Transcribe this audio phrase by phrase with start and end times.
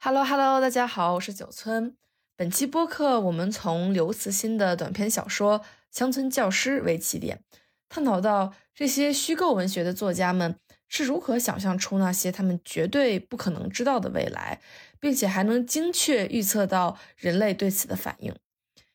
[0.00, 1.96] Hello Hello，大家好，我是九村。
[2.36, 5.58] 本期播客我们从刘慈欣的短篇小说
[5.90, 7.42] 《乡村教师》为起点，
[7.88, 10.56] 探讨到这些虚构文学的作家们
[10.86, 14.60] 是如何想象出那些他们绝对不可能知道的未来，
[15.00, 18.32] 并且还能精确预测到人类对此的反应。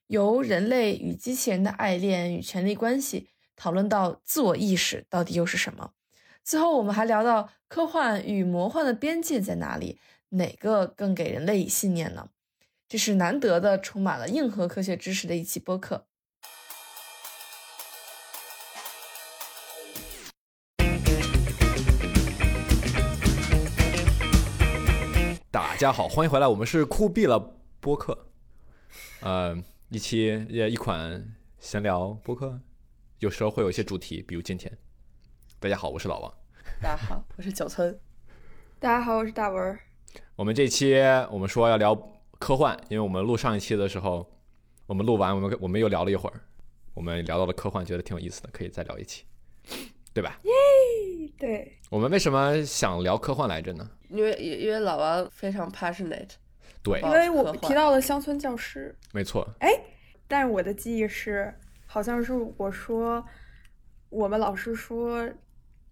[0.08, 3.28] 由人类与机器人的爱恋与权力关系，
[3.58, 5.92] 讨论到自我意识到底又是什么。
[6.46, 10.00] 最后，我们还聊到科幻与魔幻的边界在哪里。
[10.36, 12.30] 哪个更给人类以信念呢？
[12.88, 16.08] 这是难得的充满了硬核科学知识的一期播客。
[25.52, 27.40] 大家好，欢迎回来，我们是酷毙了
[27.80, 28.32] 播客，
[29.22, 29.56] 呃，
[29.90, 32.60] 一期也一款闲聊播客，
[33.20, 34.76] 有时候会有一些主题，比如今天。
[35.60, 36.34] 大家好，我是老王。
[36.82, 38.00] 大家好，我是九村。
[38.80, 39.93] 大家好，我是大文。
[40.36, 40.96] 我们这期
[41.30, 41.96] 我们说要聊
[42.40, 44.28] 科幻，因为我们录上一期的时候，
[44.88, 46.42] 我们录完我们我们又聊了一会儿，
[46.96, 49.26] 我们聊到了科幻，觉得挺有意思的，可以再聊一期，
[50.12, 50.40] 对吧？
[50.42, 50.52] 耶，
[51.38, 51.78] 对。
[51.92, 53.88] 我们为什么想聊科幻来着呢？
[54.10, 56.32] 因为因为老王非常 passionate。
[56.82, 58.98] 对，因为我提到了乡村教师。
[59.14, 59.48] 没错。
[59.60, 59.70] 哎，
[60.28, 61.54] 但是我的记忆是，
[61.86, 63.24] 好像是我说，
[64.10, 65.30] 我们老师说。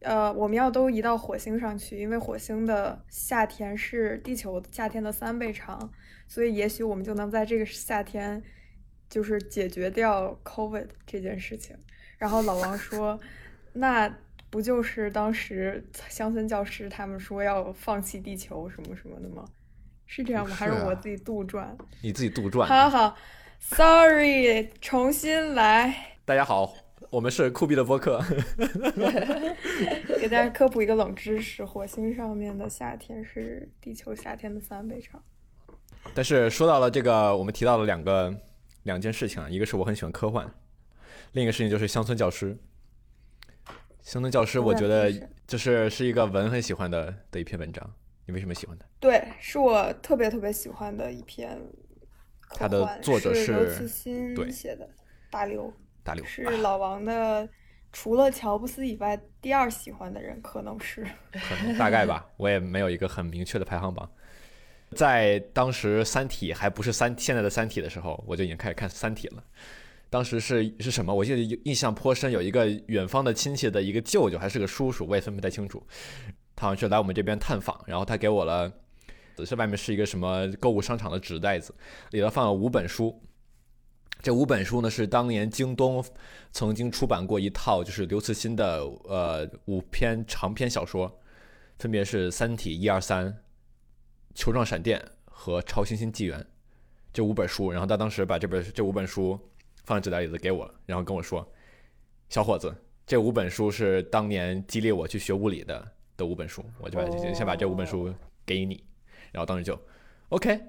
[0.02, 5.92] 呃，我们要都移到火星上去，因为火星的夏天是地球夏天的三倍长，
[6.28, 8.42] 所以也许我们就能在这个夏天，
[9.10, 11.78] 就是解决掉 COVID 这件事情。
[12.18, 13.20] 然后老王说，
[13.74, 14.12] 那
[14.50, 19.46] 不就是当时乡村教师他们说要放弃地球什么什么的吗？
[20.08, 20.56] 是这样吗？
[20.56, 21.68] 还是我自己杜撰？
[22.02, 22.66] 你自己杜撰。
[22.66, 23.16] 好好
[23.60, 26.18] ，Sorry，重新来。
[26.26, 26.74] 大家好。
[27.12, 28.24] 我们是酷毙的播客，
[30.18, 35.22] 给大家科普一个冷知识：火星上面的夏天是地球夏天的三倍长。
[36.14, 38.34] 但是说到了这个，我们提到了两个
[38.84, 40.50] 两件事情啊，一个是我很喜欢科幻，
[41.34, 42.58] 另一个事情就是乡村教师。
[44.02, 45.12] 乡村教师，我觉得
[45.46, 47.94] 就是是一个文很喜欢的的一篇文章。
[48.26, 48.86] 你为什么喜欢它？
[49.02, 51.62] 对，是我特别特别喜欢的一篇。
[52.54, 54.90] 它的作者是刘慈欣写的，
[55.30, 55.74] 大刘。
[56.04, 57.48] 大刘是老王的，
[57.92, 64.10] 除了乔布斯以外第二喜欢的人，可能是，可能大概吧，我也没有一个很明确的排行榜。
[64.96, 69.44] 在当时《三体》还不是三现在的《三体》的时候，我就已经开始看《三体》了。
[70.10, 71.14] 当时是是什么？
[71.14, 75.82] 我记得印象颇深，有一个远方的亲戚的一个舅舅还是个叔叔，我也分不太清楚。
[76.56, 78.70] 他好像是来我们这边探访，然后他给我了，
[79.38, 81.74] 这外面是一个什么购物商场的纸袋子，
[82.10, 83.18] 里头放了五本书。
[84.22, 86.04] 这五本书呢，是当年京东
[86.52, 91.20] 曾经出版过一套，就是刘慈欣的呃五篇长篇小说，
[91.80, 93.28] 分别是《三体》一二三、
[94.36, 96.40] 《球状闪电》和《超新星纪元》
[97.12, 97.72] 这五本书。
[97.72, 99.40] 然后他当时把这本这五本书
[99.86, 101.52] 放在纸袋里子给我，然后跟我说
[102.30, 102.72] ：“小伙子，
[103.08, 108.14] 这五本书是当年激励我去学物理的的五本书，我就把先把这五本书
[108.46, 108.84] 给你。”
[109.34, 109.80] 然后当时就
[110.30, 110.62] OK，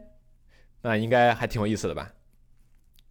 [0.80, 2.10] 那应该还挺有意思的吧？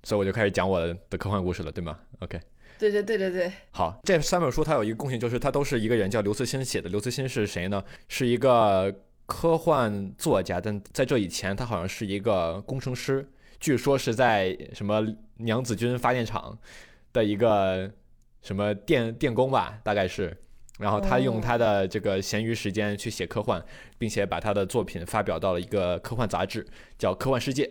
[0.03, 2.39] 所以我就开始讲我的科幻故事了，对吗？OK，
[2.79, 3.51] 对对对对对。
[3.71, 6.89] 好，这三本书它有一个共性，就是它都是一个人叫刘慈欣写的。
[6.89, 7.83] 刘慈欣是谁呢？
[8.07, 8.93] 是一个
[9.25, 13.29] 科幻作家，但在这以前他好像是一个工程师，
[13.59, 15.05] 据说是在什么
[15.37, 16.57] 娘子军发电厂
[17.13, 17.89] 的一个
[18.41, 20.35] 什么电电工吧，大概是。
[20.79, 23.63] 然后他用他的这个闲余时间去写科幻，
[23.99, 26.65] 并且把他的作品发表到了一个科幻杂志，
[26.97, 27.65] 叫《科幻世界》。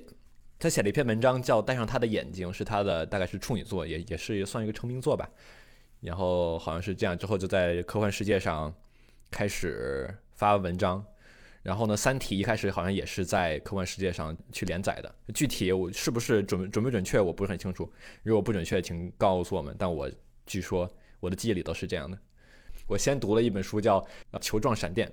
[0.60, 5.28] 他写了一篇文章，叫《戴上他的眼睛》，是他的大概是处女作，也也是算一个成名作吧。
[6.02, 8.72] 然后好像是这样，之后就在科幻世界上
[9.30, 11.02] 开始发文章。
[11.62, 15.14] 然后呢，《三体》一开始好像也是在科幻世界上去连载的。
[15.34, 17.90] 具体我是不是准准不准确，我不是很清楚。
[18.22, 19.74] 如果不准确，请告诉我们。
[19.78, 20.10] 但我
[20.44, 20.90] 据说
[21.20, 22.18] 我的记忆里都是这样的。
[22.86, 23.98] 我先读了一本书，叫
[24.40, 25.08] 《球状闪电》。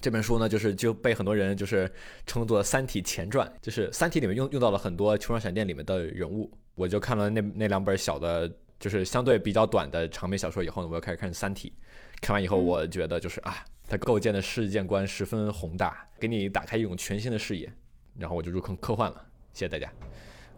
[0.00, 1.90] 这本书呢，就是就被很多人就是
[2.26, 6.50] 称作《三体前传》，就是《三体》里面用用到了很多《球状闪电》里面的人物。
[6.74, 8.48] 我就看了那那两本小的，
[8.78, 11.72] 就是相对比较短的长篇小说以后呢，我又开始看《三体》。
[12.20, 17.72] 看完以后，我觉得就是啊，它构建的世界观十分宏大，给你打开一种全新的视野。
[18.16, 19.24] 然后我就入坑科幻了。
[19.52, 19.92] 谢谢大家，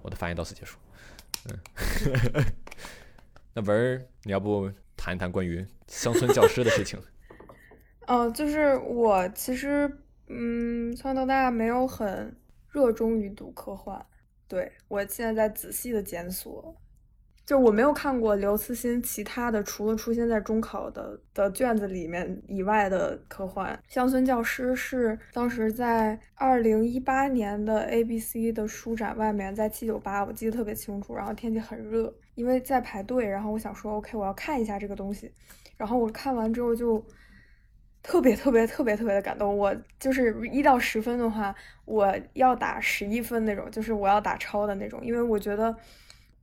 [0.02, 0.76] 我的发言到此结束。
[1.48, 2.44] 嗯，
[3.54, 7.00] 那文儿，你要不谈一谈关于乡村教师的事情？
[8.10, 9.88] 嗯，就是我其实，
[10.26, 12.36] 嗯，从小到大没有很
[12.72, 14.04] 热衷于读科幻。
[14.48, 16.76] 对我现在在仔细的检索，
[17.46, 23.80] 就我没有看过刘慈欣其他的，除了出现在中考的的卷子里面以外的科幻。
[23.86, 31.14] 乡村教师是当时在二零一八年的 ABC 的书展外面，在七九八，我记得特别清楚。
[31.14, 35.30] 然后天气很热，因为在排队，然后我想说 OK，我要看一下这个东西。
[35.76, 37.00] 然后我看完之后就
[38.02, 39.56] 特别特别特别特别的感动。
[39.56, 41.54] 我就是一到十分的话，
[41.84, 45.76] 我要打十一分那种，就是我要打超的那种，因为我觉得。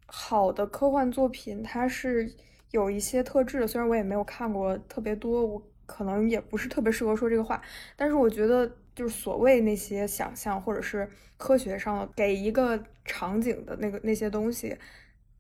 [0.09, 2.33] 好的科幻作品，它是
[2.71, 3.68] 有一些特质的。
[3.68, 7.62] 虽然我也没有看过特别多，我可能也不是特别适合说这个话。
[7.98, 8.65] 但是我觉得，
[8.95, 14.77] 就是所谓那些想象或者是科学上给一个场景的那个那些东西，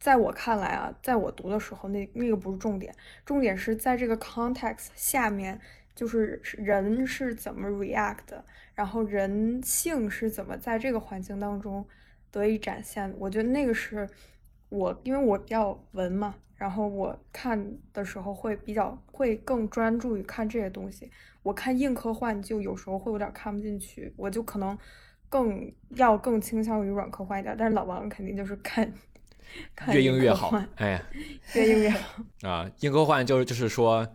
[0.01, 2.93] 在我看来啊，在我读的时候，那那个不是重点，
[3.25, 5.61] 重点是在这个 context 下面，
[5.97, 11.85] 就是人是怎么 react 的，然后人性是怎么在这个环境当中
[12.31, 13.13] 得以展现。
[13.17, 14.07] 我觉得那个是。
[14.69, 21.09] 我因为我比较文嘛，然后我看的时候会比较会更专注于看这些东西。
[21.41, 24.77] 我看硬科幻就有时候会有点看不进去，我就可能
[25.29, 27.55] 更要更倾向于软科幻一点。
[27.57, 28.91] 但是老王肯定就是看，
[29.93, 31.01] 越硬越好，哎，
[31.55, 32.69] 越硬越好 啊！
[32.81, 34.05] 硬科幻就是就是说，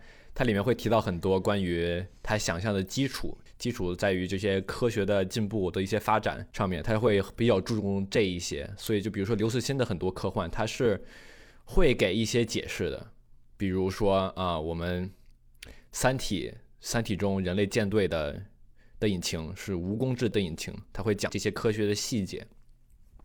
[0.43, 3.39] 它里面会提到很多关于他想象的基础。
[3.61, 8.69] 基础在于这些科学的进步的一些发展上面，他会比较注重这一些。
[8.77, 11.01] 所以，就比如说刘慈欣的很多科幻，他是
[11.65, 13.13] 会给一些解释的。
[13.57, 15.09] 比如说啊，我们
[15.93, 16.51] 《三体》
[16.81, 18.43] 《三体》中人类舰队的
[18.99, 22.45] 的引擎是蜈蚣制的引擎，他会讲这些科学的细节。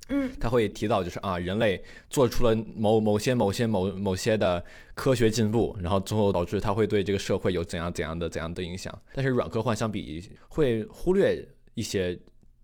[0.09, 4.63] 嗯，他会提到，就是啊，人类做出了某某些某些某某些的
[4.93, 8.97] 科学进步，然后最后导致他会对这个社会有怎样怎样的怎样的影响。
[9.13, 12.17] 但是软科幻相比会忽略一些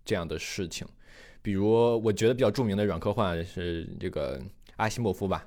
[0.04, 0.86] 这样的事情，
[1.42, 1.68] 比如
[2.02, 4.40] 我觉得比较著名的软科幻是这个
[4.76, 5.46] 阿西莫夫吧，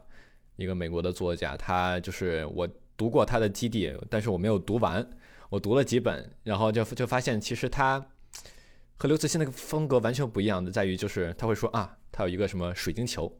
[0.55, 5.03] 一个美国的作家，他就是我读过他的基地，但是我没有读完，
[5.49, 8.05] 我读了几本，然后就就发现其实他。
[8.99, 13.31] 和刘慈欣那个风格完全不一样的，在于就是他会说啊，他有一个什么水晶球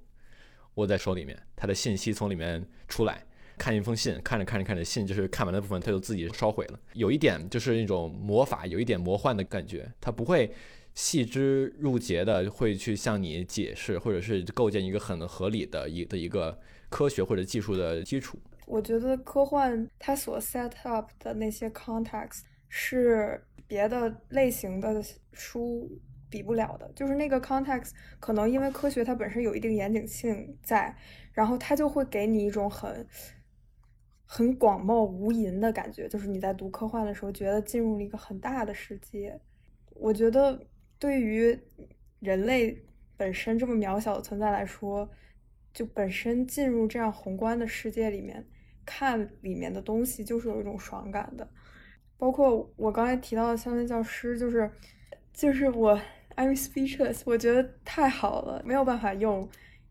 [0.75, 3.25] 握在手里面，他的信息从里面出来，
[3.57, 6.79] 看一封信，看着看着看着信就是看完的部分，他就自己烧毁了。
[6.93, 10.53] 有一点就是那种魔法，有一点魔幻的感觉，他不会
[10.93, 16.55] 细枝入节的会去向你解释，或者是构建一个很合理的一的一个
[16.89, 18.37] 科学或者技术的基础。
[18.67, 23.43] 我觉得科幻它所 set up 的那些 context 是。
[23.67, 25.03] 别的类型的
[25.33, 25.89] 书
[26.29, 30.95] 比不了的，就是那个 context，可能因为科学它本身有一定严谨性在，
[31.33, 33.07] 然后它就会给你一种很
[34.25, 39.39] 很广袤无垠的感觉，就是你在读科幻的时候，觉得进入了一个很大的世界。
[39.95, 40.67] 我觉得
[40.99, 41.57] 对于
[42.19, 42.85] 人类
[43.15, 45.09] 本身这么渺小的存在来说，
[45.73, 48.45] 就本身进入这样宏观的世界里面
[48.85, 51.49] 看里面的东西，就是有一种爽感的。
[52.17, 54.69] 包括我刚才提到的乡村教师，就是
[55.31, 55.99] 就是我
[56.35, 59.47] I'm speechless，我觉得太好了，没有办法用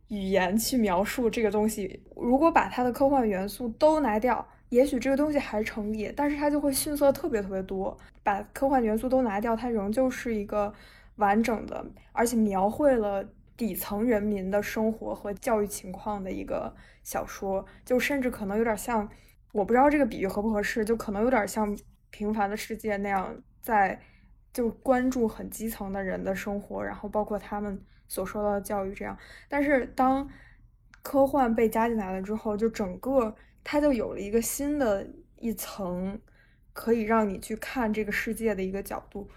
[0.08, 2.02] 语言去描述这个东西。
[2.16, 7.96] 如果把它的科幻元素都拿掉，也许这个东西还成立，但是它就会逊色特别特别多。
[8.24, 10.74] 把科幻元素都拿掉，它仍旧是一个
[11.16, 13.24] 完整的，而且描绘了
[13.56, 16.74] 底层人民的生活和教育情况的一个
[17.04, 17.64] 小说。
[17.84, 19.08] 就甚至可能有点像，
[19.52, 21.76] 我不知道这个比喻合不合适，就可能有点像。
[22.16, 24.00] 平凡的世界那样，在
[24.50, 29.14] 就关注很基层的人的生活，然后包括他们所受到的教育这样。
[29.50, 30.26] 但是当
[31.02, 35.06] 科幻被加进来了之后，就整个它就有了一个新的
[35.40, 36.18] 一层，
[36.72, 39.28] 可以让你去看这个世界的一个角度。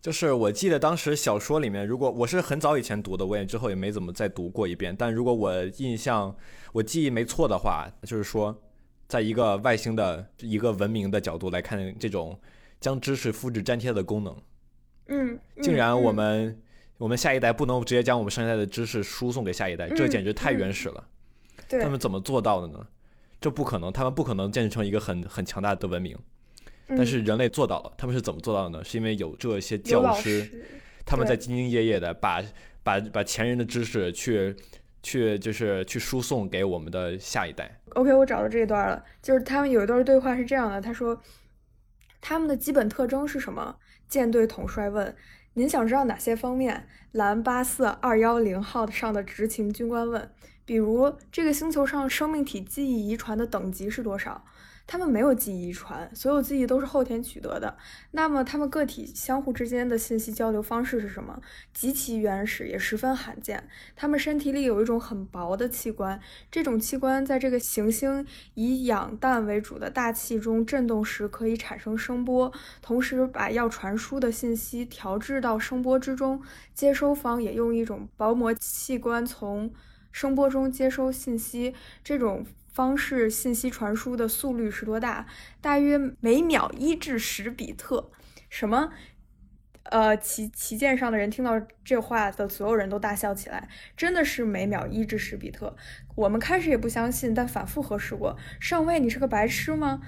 [0.00, 4.94] 就是我记得当时小说里面，如果我是很早以前读的，我也之后也没怎么再读过一遍。
[4.96, 6.36] 但如果我印象
[6.74, 8.62] 我记忆没错的话，就是说。
[9.10, 12.38] 在一个外星的一个文明的角度来看，这种
[12.78, 14.36] 将知识复制粘贴的功能，
[15.08, 16.56] 嗯，竟然我们
[16.96, 21.04] 我们下一代不能直接将我们上一代的知识输送给下一代，这简直太原始了。
[21.70, 22.86] 他们怎么做到的呢？
[23.40, 26.16] 这不可能，他们不可能建设成一个很很强大的文明。
[26.86, 28.84] 但是人类做到了，他们是怎么做到的呢？
[28.84, 30.48] 是因为有这些教师，
[31.04, 32.40] 他们在兢兢业业的把
[32.84, 34.54] 把把前人的知识去。
[35.02, 37.80] 去就是去输送给我们的下一代。
[37.94, 41.20] OK，我找到这一段了，就是他们有一段对话是这样的，他说
[42.20, 43.76] ：“他们的基本特征是什么？”
[44.08, 45.14] 舰队统帅问
[45.54, 50.30] ：“您想知道哪些方面？”蓝八四二幺零号上的执勤军官问
[50.64, 54.44] ：“比如这个星球上生命体记忆遗传的等级是多少？”
[54.90, 57.76] 他们没有记忆遗传，所有记忆都是后天取得的。
[58.10, 61.40] 那么，他们个体相互之间的信息交流方式是什么？
[61.72, 63.68] 极其原始，也十分罕见。
[63.94, 66.20] 他们身体里有一种很薄的器官，
[66.50, 76.42] 这种器官在这个行星以氧氮为主的大气中振动时，可以产生声波，同时把要传输的信息调制到声波之中。
[76.74, 79.72] 接收方也用一种薄膜器官从
[80.10, 81.76] 声波中接收信息。
[82.02, 82.44] 这种。
[82.80, 85.26] 方式信息传输的速率是多大？
[85.60, 88.10] 大约每秒一至十比特。
[88.48, 88.90] 什么？
[89.82, 93.68] 呃，旗旗舰上的人听到这话的所有人都大笑起来。
[93.94, 95.76] 真的是每秒一至十比特？
[96.14, 98.34] 我们开始也不相信，但反复核实过。
[98.58, 100.00] 上尉，你是个白痴吗？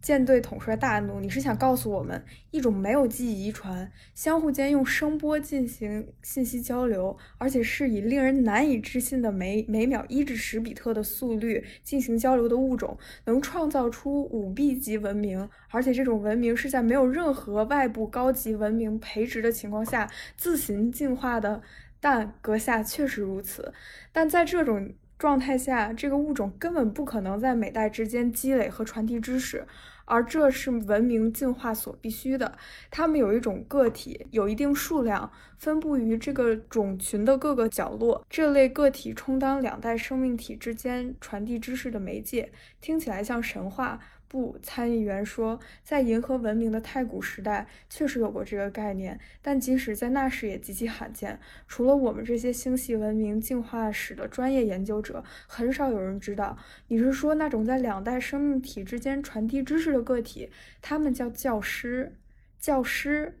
[0.00, 21.60] 舰队统帅大怒，你是想告诉我们，一种没有记忆遗传、相互间用声波进行信息交流，而且是以令人难以置信的每每秒一至十比特的速率进行交流的物种，能创造出五 B 级文明，而且这种文明是在没有任何外部高级文明培植的情况下自行进化的？
[22.00, 23.74] 但阁下确实如此，
[24.12, 24.94] 但在这种。
[25.18, 29.66] 状态下，这个物种根本不可能在每代之间积累和传递知识，
[30.04, 32.56] 而这是文明进化所必须的。
[32.88, 38.24] 它们有一种个体，有一定数量，分布于这个种群的各个角落。
[38.30, 43.98] 这类个体充当两代生命体之间传递知识的媒介，听起来像神话。
[44.28, 51.40] 不，参议员说，在银河文明的太古时代确实有过这个概念，但即使在那时也极其罕见。
[51.66, 56.58] 除了我们这些星系文明进化史的专业研究者，很少有人知道。
[56.88, 60.50] 你是说那种在两代生命体之间传递知识的个体？
[60.82, 62.18] 他们叫教师。
[62.58, 63.40] 教师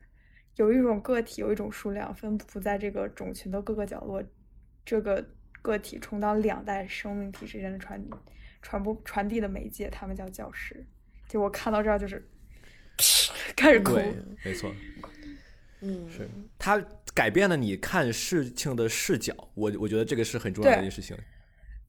[0.56, 4.22] 有一种个体，有一种数量，分布在这个种群的各个角落。
[4.86, 5.22] 这个
[5.60, 8.02] 个体充当两代生命体之间的传。
[8.60, 10.86] 传播传递的媒介，他们叫教师。
[11.28, 12.26] 就我看到这儿，就是
[13.54, 13.96] 开始哭。
[14.44, 14.72] 没错，
[15.80, 16.82] 嗯，是他
[17.14, 19.34] 改变了你看事情的视角。
[19.54, 21.16] 我我觉得这个是很重要的一件事情。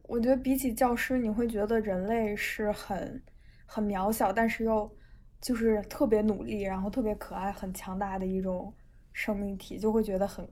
[0.04, 3.24] 我觉得比起教师，你会觉得人类是很
[3.66, 4.98] 很渺小，但是又
[5.40, 8.74] 就是特别努力，然后特别可爱、很强大的一种
[9.14, 10.46] 生命体，就会觉得很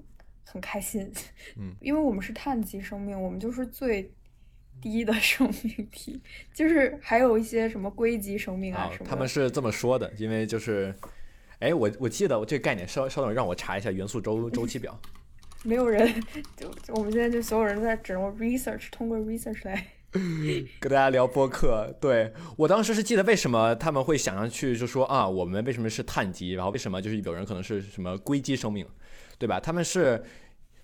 [0.45, 1.11] 很开心。
[1.57, 4.13] 嗯， 因为我们是碳基生命，我们就是最。
[4.81, 6.21] 低的生命体，
[6.53, 9.09] 就是还有一些什么硅基生命啊什么。
[9.09, 10.93] 他们是这么说的，因为就是，
[11.59, 14.99] 哎，我我记得我这个概念，稍稍等，让我查一下元素周周期表。
[15.63, 16.07] 没有人，
[16.55, 19.87] 就我们现在就所有人在只能 research，通过 research 来
[20.79, 21.91] 跟大家聊播客。
[21.99, 28.85] 对我当时是记得为什么他们会想上去就说啊，我们为什么是碳基，然后为什么就是有人可能是什么硅基生命，
[29.39, 29.59] 对吧？
[29.59, 30.23] 他们是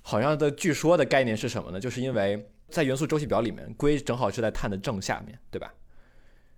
[0.01, 1.79] 好像的，据说的概念是什么呢？
[1.79, 2.49] 就是因为。
[2.73, 5.71] 在元素周期表里面，硅正好是在碳的正下面对吧？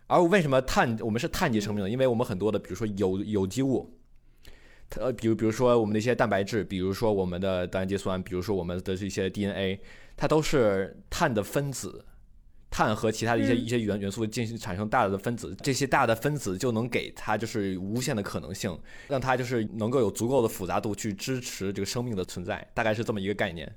[0.08, 1.90] 而为什么碳我们是碳基生命呢？
[1.90, 3.94] 因为我们很多的，比如说有有机物，
[4.98, 9.82] 呃，比如比如说我们的一些蛋白质，比如说我们的单氨酸，比如说我们的这些 DNA，
[10.16, 12.06] 它都是碳的分子。
[12.72, 23.74] 碳和其他的一些一些元元素进行产生大的分子，这些大的分子就能给它就是无限的可能性，让它就是能够有足够的复杂度去支持这个生命的存在，大概是这么一个概念。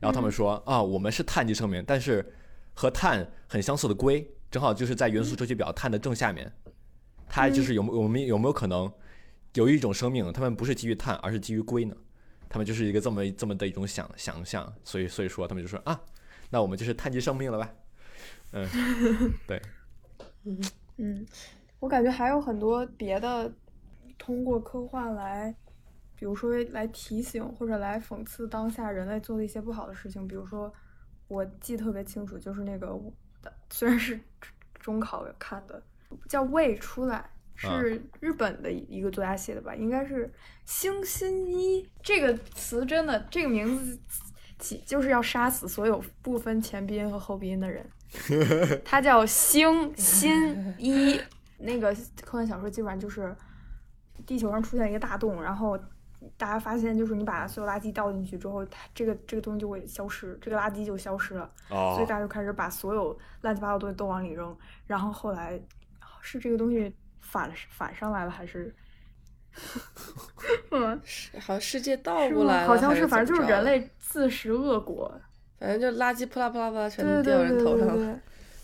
[0.00, 2.32] 然后他们说啊，我们是碳基生命，但是
[2.74, 6.52] 和碳很相似的硅，正好就是在元素周期表碳的正下面。
[7.28, 8.92] 它就是有我们有没有可能
[9.54, 11.94] 有一种生命，他们不是基于碳，而是基于硅呢？
[12.48, 16.00] 他们就是一个这么这么的一种想想象，所以所以说他们就说啊，
[16.48, 17.70] 那我们就是碳基生命了吧？
[18.52, 18.68] 嗯，
[19.46, 19.62] 对，
[20.44, 20.60] 嗯
[20.96, 21.26] 嗯，
[21.78, 23.52] 我感觉还有很多别的
[24.18, 25.54] 通过科幻来。
[26.20, 30.70] 比如说来提醒或者来讽刺当下人类做的一些不好的事情，比如说
[31.28, 32.94] 我记特别清楚，就是那个
[33.70, 34.20] 虽然是
[34.78, 35.82] 中考看的，
[36.28, 39.74] 叫《未出来》，是日本的一个作家写的吧？
[39.74, 40.30] 应该是
[40.66, 43.98] 星新一这个词真的这个名字
[44.58, 47.88] 起就是要杀死所有不分前鼻音和后鼻音的人。
[48.84, 51.18] 他叫星新一，
[51.56, 53.34] 那个科幻小说基本上就是
[54.26, 55.80] 地球上出现一个大洞，然后。
[56.36, 61.50] 大家发现，就是你把所有垃圾倒进去之后，它这个这个东西就会消失，这个垃圾就消失了。
[61.70, 61.94] 哦。
[61.94, 65.60] 所以大家就开始把所有乱七八糟东西都往里扔，然后后来
[66.20, 68.74] 是这个东西反反上来了，还是？
[70.70, 71.00] 嗯，
[71.40, 75.12] 好像世界倒过来了，好像是，反正就是人类自食恶果。
[75.58, 78.20] 反正就垃圾扑啦扑啦扑啦全都掉人头上了，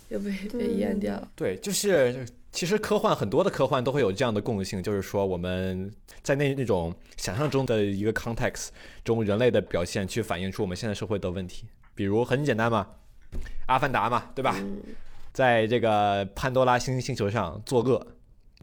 [0.08, 1.28] 又被被淹掉了。
[1.34, 2.26] 对，就是。
[2.56, 8.68] 其实科幻很多的科幻都会有这样的共性，就是说我们在那那种想象中的一个 context
[9.04, 11.66] 中，人类的表现去反映出我们现在社会的问题。
[11.94, 12.86] 比如很简单嘛，
[13.66, 14.56] 《阿凡达》嘛，对吧？
[15.34, 18.06] 在这个潘多拉星星球上作恶，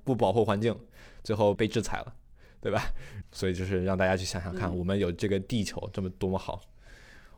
[0.03, 0.75] 不保护环境，
[1.23, 2.15] 最后被制裁了，
[2.59, 2.83] 对吧？
[3.31, 6.59] 所以就是让大家去想想看，嗯我们有这个地球这么多么好，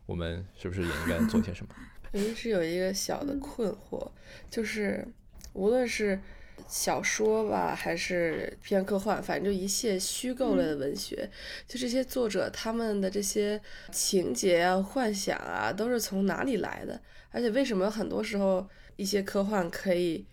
[0.06, 1.76] 我们是不是也应该做些什么？
[2.14, 4.10] 我一直有一个小的困惑，
[4.50, 5.06] 就是
[5.52, 6.18] 无论是
[6.68, 11.30] 小说吧，还是偏科幻，反正就一切虚构类的文学，
[11.68, 17.00] 就这些作者他们的这些情节啊、幻想啊，都是从哪里来的？
[17.32, 20.26] 而且为什么很多时候一些科幻可以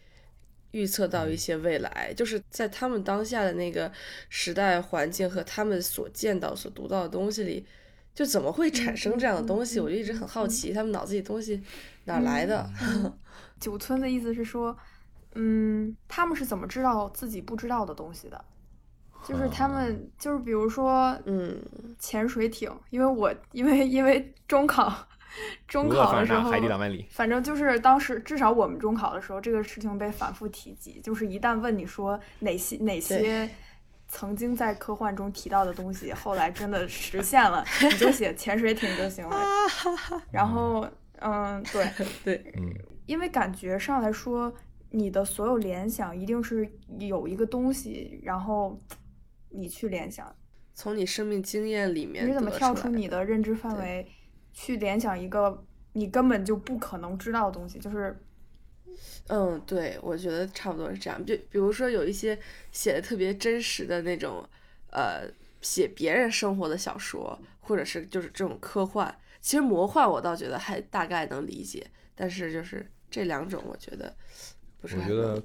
[0.71, 3.93] 预测到一些未来，就是在他们当下的那个
[4.29, 7.67] 时代环境和他们所见到、所读到的东西里。
[8.15, 9.81] 就怎么会产生这样的东西？
[9.81, 11.63] 我就一直很好奇，他们脑子里东西
[12.05, 12.71] 哪来的？
[13.59, 14.77] 九村的意思是说，
[15.35, 18.45] 嗯，他们是怎么知道自己不知道的东西的？
[19.25, 21.63] 就是他们，就是比如说嗯，
[21.99, 24.93] 潜水艇，因为我因为因为中考，
[25.69, 27.07] 中考的时候，海底两万里？
[27.09, 31.01] 反正就是当时至少我们中考的时候，这个事情被反复提及。
[31.01, 33.49] 就是一旦问你说哪些哪些
[34.09, 39.41] 曾经在科幻中提到的东西，后来真的实现了，你就写潜水艇就行了。
[40.33, 40.85] 然后，
[41.21, 41.89] 嗯，对，
[42.25, 42.75] 对，嗯，
[43.07, 44.53] 因为感觉上来说，
[44.93, 48.81] 你的所有联想一定是有一个东西，然后
[49.49, 50.35] 你去联想，
[50.75, 54.07] 从你生命经验里面你怎么跳出你的认知范围，
[54.53, 57.79] 去联想一个你根本就不可能知道的东西？
[57.79, 58.17] 就是
[59.29, 61.25] 嗯，对，我觉得差不多是这样。
[61.25, 62.39] 就比如说有一些
[62.71, 64.47] 写的特别真实的那种，
[64.91, 65.27] 呃，
[65.63, 69.15] 写别人生活的小说，或者是就是这种科幻。
[69.41, 74.15] 其实魔幻我倒觉得还大概能理解，但是就是这两种，我觉得
[74.83, 75.43] 不是我觉得，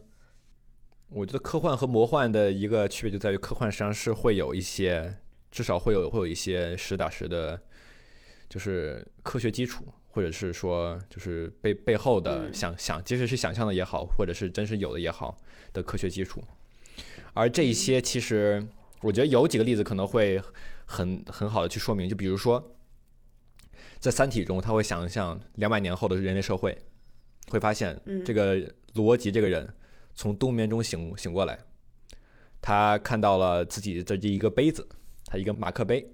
[1.10, 5.16] 我觉得科幻和魔幻的一个区别就在于，科幻实际上是会有一些，
[5.52, 7.62] 至少会有会有一些实打实的，
[8.50, 12.54] 就是科学基础，或者是说就是背背后的嗯。
[12.54, 15.38] 想想，即使是想象的也好，或者是真实有的也好
[15.72, 16.44] 的科学基础。
[17.34, 18.68] 而这一些其实，
[19.02, 20.42] 我觉得有几个例子可能会
[20.86, 22.76] 很很好的去说明，就比如说，
[24.00, 26.76] 在《三体》中，他会想象两百年后的人类社会，
[27.50, 28.26] 会发现嗯。
[28.26, 29.74] 这个罗辑这个人
[30.14, 31.58] 从冬眠中醒醒过来，
[32.60, 34.86] 他看到了自己的这一个杯子，
[35.26, 36.06] 他一个马克杯，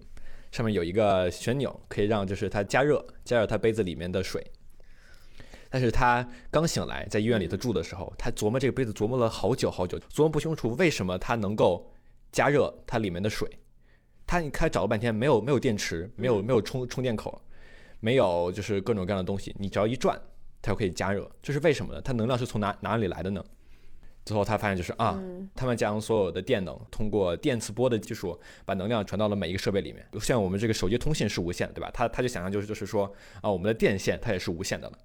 [0.52, 4.46] 上面有一个旋钮，可以让就是它加热，加热他杯子里面的水。
[5.70, 11.92] 但是他刚醒来，在医院里头住的时候，他琢磨这个杯子琢磨了好久好久，琢磨不清楚为什么它能够
[12.32, 13.50] 加热它里面的水。
[14.28, 17.42] 他你看找了半天，没有没有电池，没有没有充充电口，
[18.00, 20.20] 没有就是各种各样的东西，你只要一转，
[20.64, 21.30] 它又可以加热。
[21.44, 22.02] 这是为什么呢？
[22.02, 23.44] 它能量是从哪哪里来的呢？
[24.26, 30.08] 最后他发现就是啊，嗯他们将所有的电能通过电磁波的技术，把能量传到了每一个设备里面。
[30.22, 31.92] 像我们这个手机通信是无线，对吧？
[31.94, 34.98] 他他就想象就是就是说啊，我们的电线它也是无线的了。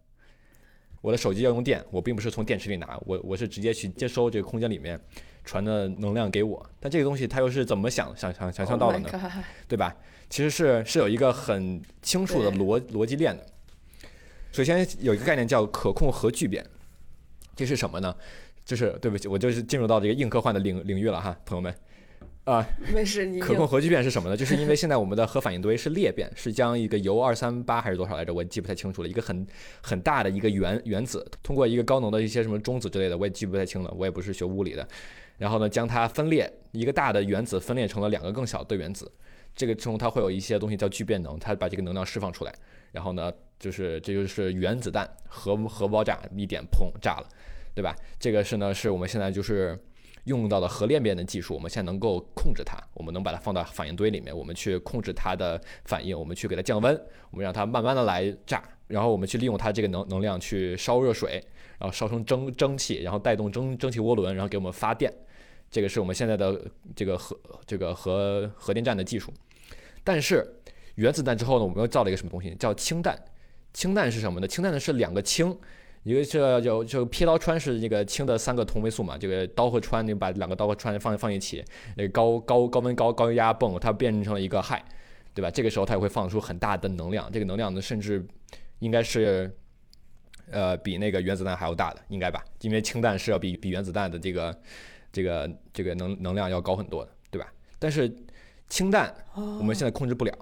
[1.00, 5.00] 我的手机要用电，我并不是从电池里拿，我我是直接去接收这个空间里面
[5.44, 6.64] 传的能量给我。
[6.78, 9.96] 但这个东西它又是怎么想想想想象到的 Oh 呢对吧？
[10.30, 13.44] 其实是是有一个很清楚的逻逻辑链的。
[14.58, 16.66] 首先有一个概念叫可控核聚变，
[17.54, 18.12] 这是什么呢？
[18.64, 21.72] 就是对不起，我就是进入到这个硬科幻的领领域了哈，朋友们。
[22.42, 24.36] 啊、没事，你可控核聚变是什么呢？
[24.36, 29.46] 就是因为现在我们的核反应堆是裂变，是将一个铀二三八还是多少来着，我记不太清楚了，一个很
[29.80, 34.84] 很大的一个原原子，通过一个高能的一些什么中子之类的，我也记不太清了，我也不是学物理的。
[35.36, 39.08] 然后呢，将它分裂，一个大的原子分裂成了两个更小的原子，
[39.54, 42.52] 这个中它会有一些东西叫聚变能，它把这个能量释放出来，
[42.90, 47.28] 然后呢，就是这就是原子弹核核爆炸一点砰炸了，
[47.74, 47.94] 对吧？
[48.18, 49.78] 这个是呢是我们现在就是
[50.24, 56.94] 用到的核裂变的技术，我们现在能够控制它，我们能把它放到反应堆里面，我们去控制它的反应，我们去给它降温，
[57.30, 61.42] 我们让它慢慢的来炸，然后我们去利用它这个能能量去烧热水，
[61.78, 65.12] 然后烧成蒸蒸汽，然后带动蒸蒸汽涡轮，然后给我们发电。
[65.70, 66.60] 这个是我们现在的
[66.94, 69.32] 这个核这个核核电站的技术。
[70.04, 70.60] 但是
[70.94, 73.18] 原子弹之后呢，我们又造了一个什么东西，叫氢弹。
[73.78, 74.48] 氢弹是什么呢？
[74.48, 75.56] 氢弹呢是两个氢，
[76.02, 81.64] 一个是叫就劈刀穿是这个氢的三个同位素嘛，这个刀和穿，你把两个刀和穿放放一起，
[81.96, 84.80] 那个高高高温高高压泵它变成了一个氦，
[85.32, 85.48] 对吧？
[85.48, 88.26] 这个时候它也会放出很大的能量，这个能量呢甚至
[88.80, 89.48] 应该是。
[90.50, 92.42] 呃，比那个原子弹还要大的，应该吧？
[92.62, 94.60] 因为氢弹是要比比原子弹的这个
[95.12, 97.52] 这个这个能能量要高很多的，对吧？
[97.78, 98.10] 但是
[98.66, 100.32] 氢弹我们现在控制不了。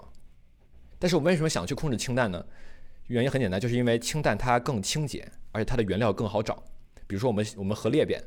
[1.01, 2.42] 但是我们为什么想去控制氢弹呢？
[3.09, 6.62] 原因很简单，就是因为氢弹它更清洁，而且它的原料更好找。
[7.07, 8.23] 比如说我们我们核裂变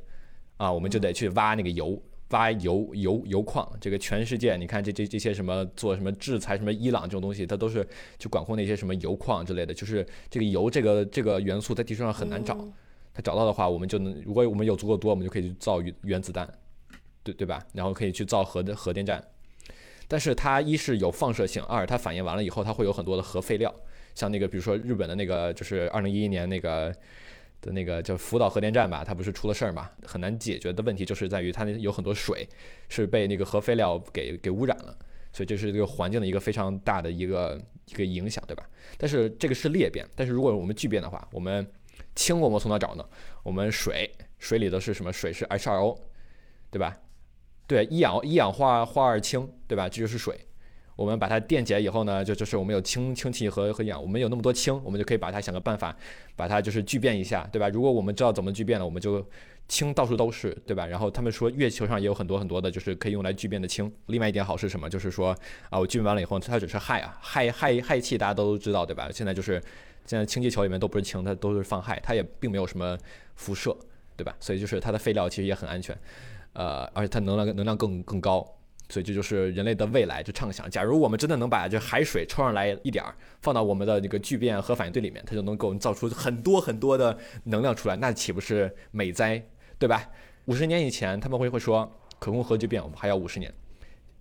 [0.57, 3.69] 啊，我们就得去挖那个油，挖油油油矿。
[3.81, 7.85] 这个全世界你看这这这些什么做什么制裁什么伊朗这种东西，它都是
[8.17, 9.73] 去管控那些什么油矿之类的。
[9.73, 12.57] 就是这个油这个这个元素在地球上很难找。
[13.11, 16.47] 它找到的话，我们就能，如果我们有足够多，我们就可以去造原原子弹，
[17.23, 17.61] 对对吧？
[17.73, 19.21] 然后可以去造核的核电站。
[20.07, 23.73] 但是它一是有放射性，二它反应完了以后，它会有很多的核废料，
[24.19, 26.93] 像那个比如说日本的那个，就是二零一一年那个
[27.61, 29.89] 的那个叫福岛核电站吧，它不是出了事儿嘛？
[30.03, 32.45] 很难解决的问题就是在于它那有很多水
[32.89, 34.93] 是被那个核废料给给污染了，
[35.31, 38.69] 所以这是这个环境的一个非常大的一个一个影响，对吧？
[38.97, 41.65] 但是这个是裂变，但是如果我们聚变的话，我们
[42.13, 43.05] 氢我们从哪找呢？
[43.41, 45.13] 我们水水里的是什么？
[45.13, 45.97] 水是 H2O，
[46.69, 46.97] 对吧？
[47.67, 49.87] 对，一氧一氧化化二氢，对吧？
[49.87, 50.37] 这就是水。
[50.99, 55.95] 我们把它电解以后呢，就就是我们有氢氢气和和氧，我们有那么多氢，我们就可以把它想个办法，
[56.35, 57.69] 把它就是聚变一下，对吧？
[57.69, 59.25] 如果我们知道怎么聚变了，我们就
[59.69, 60.85] 氢到处都是，对吧？
[60.85, 63.89] 然后他们说月球上也有很多很多的，就是可以用来聚变的氢。
[64.07, 64.89] 另外一点好是什么？
[64.89, 65.33] 就是说
[65.69, 69.07] 啊，我聚变完了以后，它只是氦啊，氦氦氦气大家都知道，对吧？
[69.09, 69.53] 现在就是
[70.05, 72.97] 现在氢气球里面都不是氢，它都是放氦，它也并没有什么
[73.35, 73.73] 辐射，
[74.17, 74.35] 对吧？
[74.41, 75.97] 所以就是它的废料其实也很安全。
[76.51, 78.45] 呃，而且它能量能量更更高，
[78.89, 80.69] 所以这就是人类的未来，就畅想。
[80.69, 89.41] 假如我们真的能把这海水抽上来一点儿，放到我们的那个聚变核反应堆里面，它就能够造出很多很多的能量出来，那岂不是美哉，
[89.77, 90.09] 对吧？
[90.45, 93.53] 五十年以前他们会会说可控核聚变，我们还要五十年。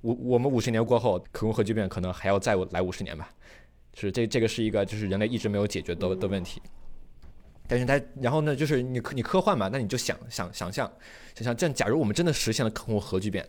[0.02, 3.28] 我我们五十年过后，可控核聚变可能还要再来五十年吧。
[3.94, 6.60] 是这这个是一个就是人类一直没有解决的的问题。
[7.66, 10.90] 但是它，然后呢，就是你你科幻嘛，那你就想想想象，
[11.34, 13.46] 想象这样，假如我们真的实现了可控核聚变，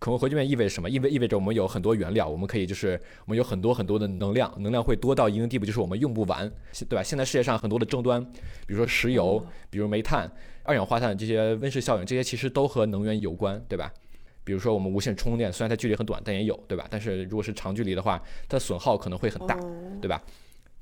[0.00, 0.88] 可控核聚变意味着什么？
[0.88, 6.50] 意味意味着我们有很多原料，我们可以就是我们有很多很多的能量，能量会多到一定地步，就是我们用不完，
[6.88, 7.02] 对吧？
[7.02, 8.24] 现在世界上很多的争端，
[8.66, 10.30] 比如说石油，比如煤炭、
[10.62, 13.92] 二氧化碳这些温室效应，这些其实都和能源有关，对吧？
[14.42, 16.86] 比如说我们无线充电，虽然它距离很短，但也有，对吧？
[16.88, 19.54] 但是如果是长距离的话，它损耗可能会很大，
[20.00, 20.22] 对吧？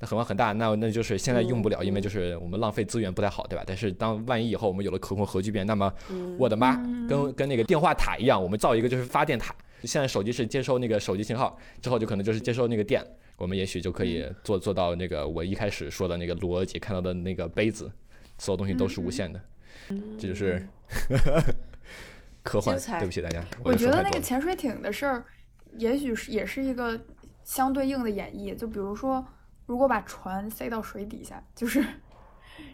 [0.01, 3.63] 那损耗很大，那那就是现在用不了，因为就是我们浪费资源不太好，对吧？
[3.67, 5.93] 但是当万一以后我们有了可控核聚变，那么
[6.37, 9.53] 我的妈，跟跟那个电话塔一样，我们造一个就是发电塔。
[9.83, 17.91] 现在手机是接收那个手机信号，之后就可能就是接收那个电，我们也许就可以做做到那个我一开始说的那个罗姐看到的那个杯子，
[18.37, 19.41] 所有东西都是无限的。
[20.17, 20.65] 这就是
[22.43, 22.77] 科幻。
[22.77, 25.25] 对不起大家，我觉得那个潜水艇的事儿，
[25.77, 26.97] 也许是也是一个
[27.43, 29.25] 相对应的演绎，就比如说。
[29.69, 31.85] 如果把船塞到水底下，就是，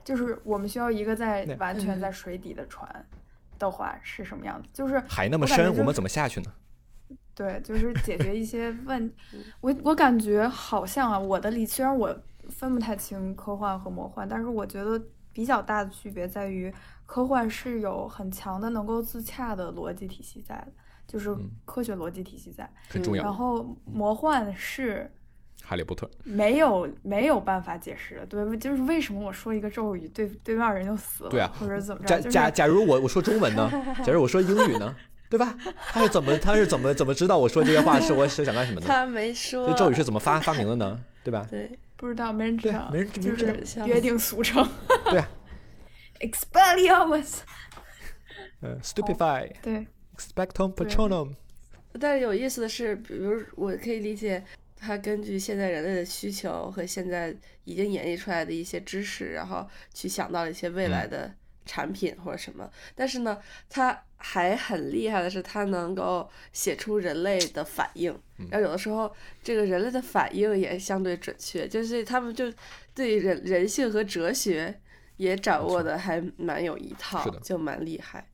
[0.01, 3.05] 就是我们需要一个在完全在水底的船
[3.60, 4.69] 的话是什么样子？
[4.71, 6.53] 就是海那么深，我们怎么下去呢？
[7.36, 9.13] 对，就是解决一些问，
[9.60, 14.97] 我我感觉好像啊，我的理虽然我分不太清科幻和魔幻，但是我觉得
[15.34, 16.73] 比较大的区别在于，
[17.05, 20.71] 科幻是有很强的能够自洽的逻辑体系在的，
[21.05, 23.21] 就是科学逻辑体系在，很重要。
[23.21, 25.12] 然后魔幻是。
[25.63, 32.19] 哈利波特没有没有办法解释，对，就是为什么我说一个咒语，对对面人就死了，对啊，或者怎么着？
[32.21, 33.69] 假假假如我我说中文呢？
[34.03, 34.95] 假如我说英语呢？
[35.27, 35.57] 对吧？
[35.87, 38.85] 他是怎么他是怎么怎么知道我说这些话是我是想干什么呢？
[38.87, 39.67] 他没说。
[39.67, 41.03] 这咒语是怎么发发明的呢？
[41.23, 41.47] 对吧？
[41.49, 44.65] 对，不知道，没人知道，没人就是约定俗成。
[45.09, 45.27] 对啊。
[46.19, 47.39] Expelliarmus。
[48.61, 49.51] 呃，stupefy。
[49.63, 49.87] 对。
[50.15, 51.33] Expectum patronum。
[51.99, 54.43] 但是有意思的是，比如我可以理解。
[54.86, 61.34] 他根据现在人类的需求和现在已经演绎出来的一些知识，然后去想到了一些未来的
[61.65, 62.69] 产品或者什么。
[62.93, 68.15] 但是呢，他还很厉害的是，他能够写出人类的反应。
[68.52, 72.54] 然后有的时候，这个人类的反应也相对准确，就是他们就
[72.93, 74.80] 对人人性和哲学
[75.17, 78.28] 也掌握的还蛮有一套，就蛮厉害。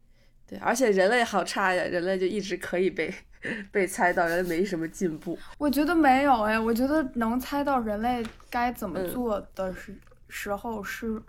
[0.46, 3.14] 对，而且人类好差呀，人类就一直可以被。
[3.72, 5.38] 被猜到，人类没什么进步。
[5.58, 11.22] 我觉得没有哎，我觉得能猜到人类该怎么做的时时候是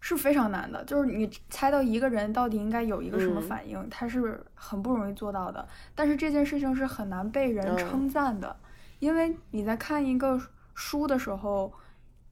[0.00, 0.84] 是非常难的。
[0.84, 5.66] 就是你猜到一个人到底应该有一个什么反应，他是很不容易做到的。
[5.94, 8.56] 但是这件事情是很难被人称赞的，
[8.98, 10.40] 因为你在看一个
[10.74, 11.72] 书的时候，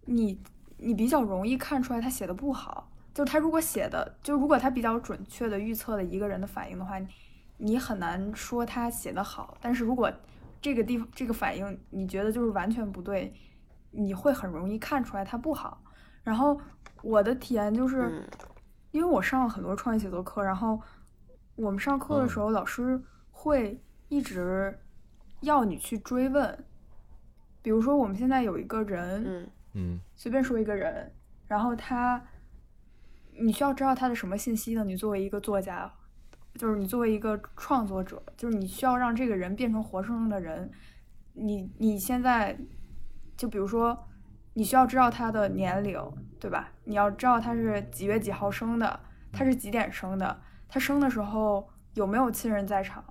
[0.06, 0.40] 你
[0.78, 2.90] 你比较容易看出来他写的不好。
[3.14, 7.00] 就他如果写的，就如果他比较准确的预测了一个人的反应的话。
[7.56, 10.12] 你很难说他写的好，但是如果
[10.60, 13.32] 这个地方这个反应你觉得就是完全不对，
[13.90, 15.82] 你会很容易看出来他不好。
[16.22, 16.60] 然后
[17.02, 18.28] 我的体验就是，
[18.90, 20.80] 因为我上了很多创意写作课，然后
[21.54, 24.78] 我们上课的时候老师会一直
[25.40, 26.64] 要你去追问，
[27.62, 31.12] 比如说我们现在有一个人，嗯，随便说一个人，
[31.46, 32.22] 然后他，
[33.38, 34.82] 你需要知道他的什么信息呢？
[34.82, 35.92] 你作为一个作家。
[36.56, 40.70] 就是你作为一个创作者，就是你需要让这个人变成活生生的人。
[41.32, 42.56] 你你现在，
[43.36, 44.06] 就比如说，
[44.52, 46.00] 你需要知道他的年龄，
[46.38, 46.70] 对吧？
[46.84, 49.00] 你要知道他是几月几号生的，
[49.32, 53.04] 他是几点生的，他生的时候有没有亲人在场，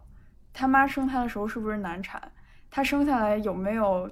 [0.53, 2.32] 他妈生他的时候是不是难产，
[2.71, 4.10] 他生下来有没有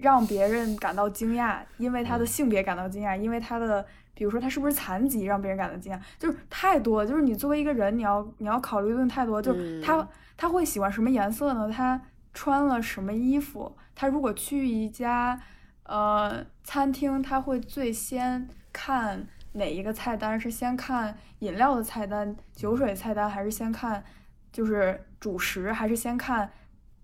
[0.00, 3.84] 让别人感到惊讶，因为他的性别感到惊讶，因为他的。
[4.14, 9.40] 比如说他是不是残疾，让别人感到惊讶，就是太多，就是你作为一个人，你要你要考虑的太多。
[9.40, 11.70] 就是他他会喜欢什么颜色呢？
[11.70, 12.00] 他
[12.34, 13.74] 穿了什么衣服？
[13.94, 15.40] 他如果去一家
[15.84, 20.38] 呃餐厅，他会最先看哪一个菜单？
[20.38, 24.04] 是先看饮料的菜单、酒水菜单，还是先看
[24.52, 26.50] 就是主食，还是先看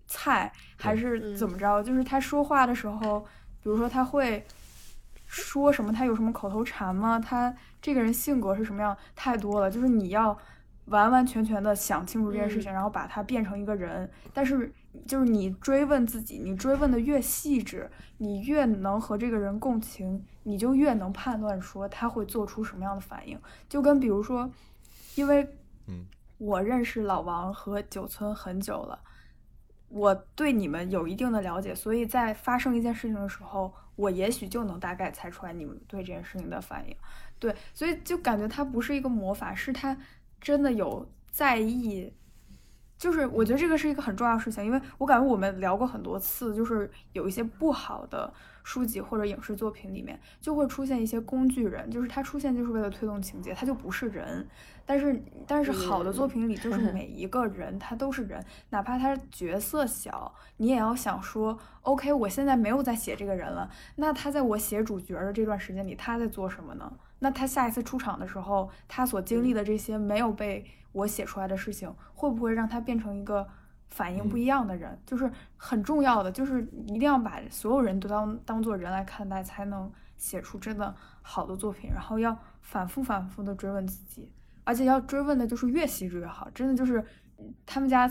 [0.07, 1.83] 菜，还是怎么着？
[1.83, 3.21] 就是他说话的时候，
[3.63, 4.47] 比如说他会。
[5.29, 5.93] 说什么？
[5.93, 7.21] 他有什么口头禅吗？
[7.21, 8.97] 他这个人性格是什么样？
[9.15, 10.37] 太多了，就是你要
[10.87, 14.11] 完完全全的想清楚这件事情，然后把它变成一个人。
[14.33, 14.73] 但是，
[15.07, 23.39] 就是你追问自己，你追问的越细致，你越能和这个人共情，你就越能判断说他会做出什么样的反应。
[23.69, 24.51] 就跟比如说，
[25.15, 25.47] 因为，
[25.89, 26.07] 嗯，
[26.39, 28.99] 我认识老王和九村很久了，
[29.89, 33.73] 我对你们有一定的了解，所以在发生一件事情的时候。
[33.99, 36.97] 我也许就能大概猜出来你们对这件事情的反应，
[37.41, 39.99] 对，所以就感觉他不是一个魔法，是他
[40.41, 42.13] 真的有在意，
[42.97, 48.33] 就是我觉得这个是一个很重要的事情，因为我感觉我们聊过很多次，就是有一些不好的。
[48.69, 54.47] 书籍或者影视作品里面就会出现一些工具人，就是他出现就是为了推动情节，他就不是人。
[54.85, 66.93] 但是但是好的作品里就是每一个人他都是人，哪怕他角色小，你也要想说，OK，我现在没有在写这个人了，那他在我写主角的这段时间里他在做什么呢？
[67.21, 73.49] 那他下一次出场的时候，他所经历的这些没有被我写出来的事情，会不会让他变成一个？
[73.91, 81.91] 反应不一样的人，就是很重要的，就是一定要把所有人都当当做人来看待，才能写出真的好的作品。
[81.93, 84.31] 然后要反复反复的追问自己，
[84.65, 86.49] 而且要追问的就是越细致越好。
[86.55, 87.05] 真的就是
[87.65, 88.11] 他们家，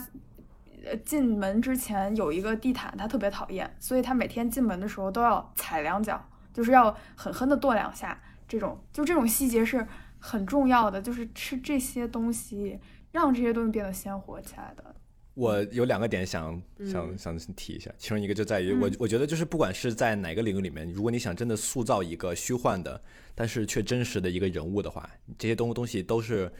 [0.84, 8.20] 呃，进门之前有一个地毯，他特别讨厌，所以他每天进门的时候都要踩两脚，就是要狠狠的跺两下。
[8.46, 9.86] 这种就这种细节是
[10.18, 12.80] 很重要的，就是吃这些东西
[13.12, 14.94] 让这些东西变得鲜活起来的。
[15.38, 23.00] 我有两个点想想想提一下，其中一个就在于我我觉得就是不管是在哪个领域里面，如果你想真的塑造一个虚幻的，
[23.36, 26.50] 但是却真实的一个人物的话，这些东东西都是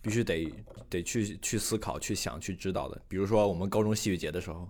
[0.00, 0.48] 必须得
[0.88, 3.02] 得去去思考、去想、去知道的。
[3.08, 4.68] 比如说我们高中戏剧节的时候，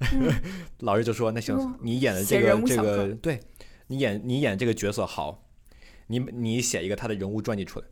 [0.80, 3.38] 老师就说：“那行，你演的这个这个，对
[3.88, 5.46] 你演你演这个角色好，
[6.06, 7.86] 你你写一个他的人物传记出来。”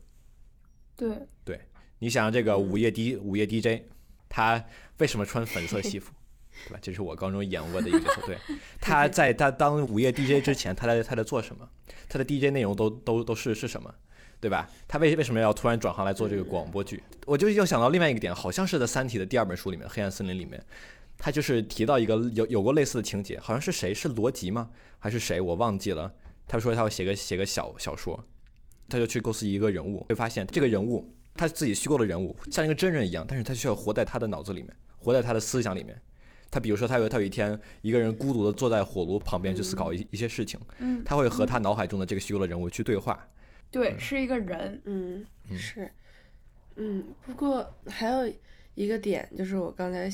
[0.97, 1.15] 对
[1.45, 1.61] 对，
[1.99, 3.83] 你想这个午夜 D 午夜 DJ。
[4.31, 4.63] 他
[4.99, 6.13] 为什么穿粉色西服，
[6.67, 6.79] 对吧？
[6.81, 8.21] 这是我高中演过的一个角色。
[8.25, 8.37] 对，
[8.79, 11.67] 他在他当午夜 DJ 之前，他在他在做什么？
[12.07, 13.93] 他的 DJ 内容都都都是是什么？
[14.39, 14.67] 对吧？
[14.87, 17.03] 他为为什么要突然转行来做这个广播剧？
[17.25, 20.63] 我就又想到另外一个点，好像是在《三体》的第二本书里面，《黑暗森林》里面，
[21.17, 24.71] 他就是提到一个有有过类似的情节，好像是谁是罗辑吗？
[24.97, 25.39] 还是谁？
[25.39, 26.11] 我忘记了。
[26.47, 28.25] 他说他要写个写个小小说，
[28.89, 31.13] 他就去构思一个人物，会发现这个人物。
[31.35, 35.99] 他自己虚构的人物像一个真人一样，但是他需要活在他的脑子里面，活在他的思想里面。
[36.49, 43.25] 他比如说，他有他有一天一个人孤独的坐在火炉旁边去思考一一些事情，嗯，他会和他脑海中的这个虚构的人物去对话。
[43.71, 45.89] 对，是一个人，嗯，是，
[46.75, 47.05] 嗯。
[47.25, 48.29] 不过还有
[48.75, 50.11] 一个点就是，我刚才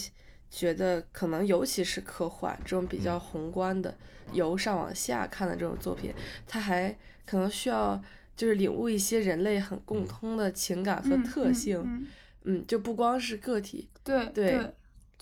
[0.52, 3.98] 觉得可能尤其是科幻这种比较宏观的，
[4.32, 6.14] 由上往下看的这种作品，
[6.46, 8.00] 它还可能需要。
[8.38, 12.08] 就是领悟一些人类很共通的情感和特性，
[12.44, 14.60] 嗯，就不光是个体，对对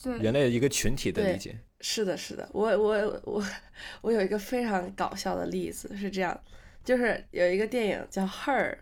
[0.04, 3.44] 对，人类一个群体的理解，是的，是的，我我我
[4.02, 6.38] 我有一个非常搞笑的例子是这样，
[6.84, 8.76] 就是有一个电影叫《Her》，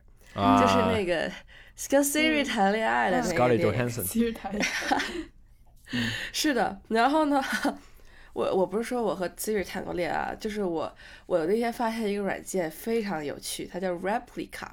[0.62, 1.32] 就是那个
[1.90, 5.00] 跟 Siri 谈恋爱的那个电影，Siri 谈恋爱，
[6.34, 7.40] 是的，然后呢？
[8.34, 10.92] 我我不是说我和 Siri 谈过恋爱，就是我
[11.26, 14.68] 我那天发现一个软件非常有趣，它叫 Replica，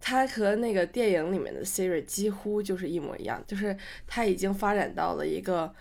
[0.00, 5.74] 它和那个电影里面的 Siri 几乎就是一模一样，就是它已经发展到了一个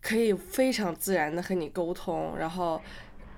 [0.00, 2.80] 可以非常自然的和你沟通，然后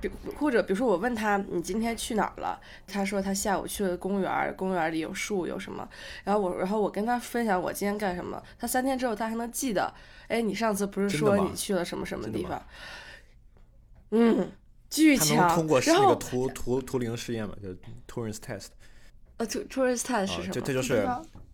[0.03, 5.89] 比或者比如说我问他你今天去哪儿了，他说他下午去了公园，公园里有树有什么，
[6.25, 9.91] 然后我然后我跟他分享我今天干什么，他三天之后他还能记得，
[10.29, 12.63] 哎，你上次不是说你去了什么什么地方？
[14.17, 14.53] 嗯，
[14.89, 15.53] 巨强。
[15.57, 17.55] 通过是那个图图图灵试验嘛？
[17.61, 17.69] 就
[18.09, 18.69] Turing's test。
[19.39, 20.55] 呃，Turing's test 是什么？
[20.55, 21.05] 就这就是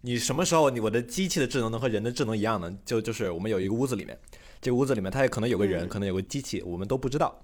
[0.02, 2.70] 你什么时候你我的机器的智能能和人的智能一样呢？
[2.84, 4.18] 就就是我们有一个屋子里面，
[4.60, 7.42] 这个屋子里面它也可能有个人，可能有个机器，我们都不知道。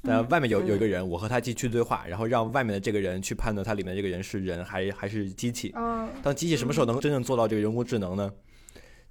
[0.00, 5.72] 但外面有有一个人，我和他继续对话，然后让外面的这个人去判断他里面这个人是人还还是机器。
[5.74, 8.32] 嗯，当机器什么时候能真正做到这个人工智能呢？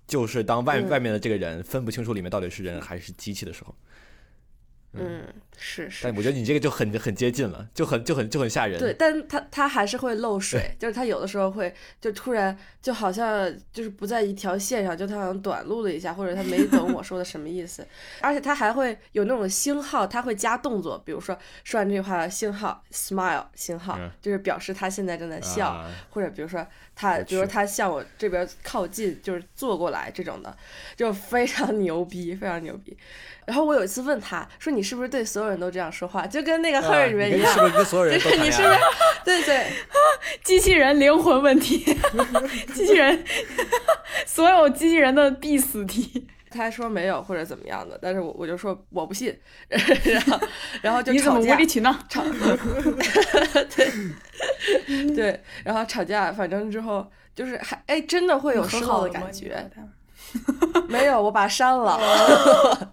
[0.07, 3.75] 就是当外嗯外面的这个人分不清楚里面到底是人还是机器的时候。
[4.97, 6.06] 嗯，是是。
[6.06, 8.80] 但我觉得你这个就很很接近了，就很就很就很吓人。
[8.80, 17.86] 对，但他他还是会漏水， 就是他有的时候会就突然就好像就是不在一条线上，就他好像短路了一下，或者他没懂我说的什么意思，
[18.22, 26.65] 而且他还会有那种星号，他会加动作，比如说说完这句话星号 smile 星号，嗯就是表示他现在正在笑，啊或者比如说
[26.96, 30.56] 他，比如说他向我这边靠近，就是坐过来这种的，
[30.96, 32.96] 就非常牛逼，非常牛逼。
[33.46, 36.25] 然后我有一次问他说：“你是不是对所有人都这样说话？
[36.27, 37.60] 就跟那个《啊 Her》里面一样你跟是？
[37.62, 38.75] 不是跟所有人就是你是不是？
[39.25, 39.71] 对对，
[40.43, 41.79] 机器人灵魂问题，
[42.73, 43.23] 机器人，
[44.25, 46.27] 所有机器人的必死题。
[46.49, 50.39] 他还说没有或者怎么样的，但是我我就说我不信， 然后
[50.81, 51.93] 然后就你怎么吵架无理取闹？
[52.10, 52.23] 吵，
[53.75, 57.05] 对对，然后吵架，反正之后
[57.36, 59.69] 就是还哎真的会有和失好的感觉。
[60.88, 61.97] 没有，我把他删了。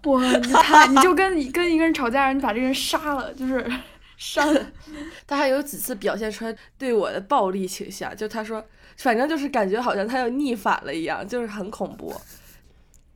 [0.05, 3.65] 哇，你太你就跟跟一个人吵架，你把这个人杀了，就是
[4.17, 4.61] 删了。
[5.27, 8.65] 他还有几次表现出来对我的暴力倾向，就他说，
[8.99, 12.15] 反正就是感觉好像他要逆反了一样，就是很恐怖。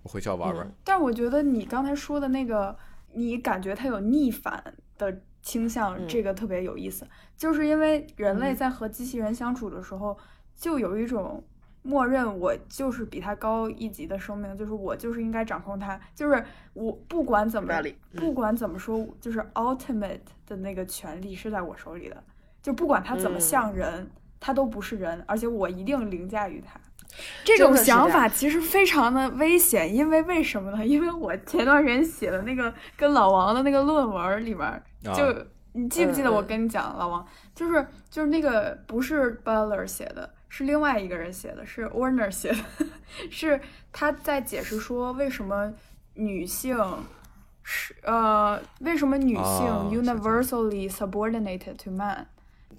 [0.03, 0.67] 我回去要玩玩。
[0.67, 2.77] 嗯但我觉得你刚才说的那个，
[3.12, 4.62] 你感觉他有逆反
[4.97, 7.07] 的倾向，嗯这个特别有意思。
[7.37, 10.17] 就是因为人类嗯在和机器人相处的时候，
[10.57, 11.43] 就有一种
[11.88, 17.72] 默认我就是比他高一级的生命，就是我就是应该掌控他，就是我不管怎么
[18.14, 22.22] 不管怎么说，就是 ultimate 的那个权利是在我手里的，
[22.62, 26.79] 就不管他怎么嗯像人，他都不是人，而且我一定凌驾于他。
[27.42, 30.87] 这种想法其实非常的危险，因为为什么呢？
[30.87, 34.83] 因为我前段时间写的那个跟老王的那个论文里面，啊
[35.14, 35.35] 就、
[35.72, 42.59] 你记不记得我跟你讲，老王就是就是那个不是 Butler 写的，是另外一个人写的，是 Warner 写的，
[43.31, 43.61] 是
[43.93, 45.73] 他在解释说为什么
[46.15, 46.77] 女性
[47.63, 49.43] 是呃为什么女性
[49.91, 52.27] universally subordinated to man，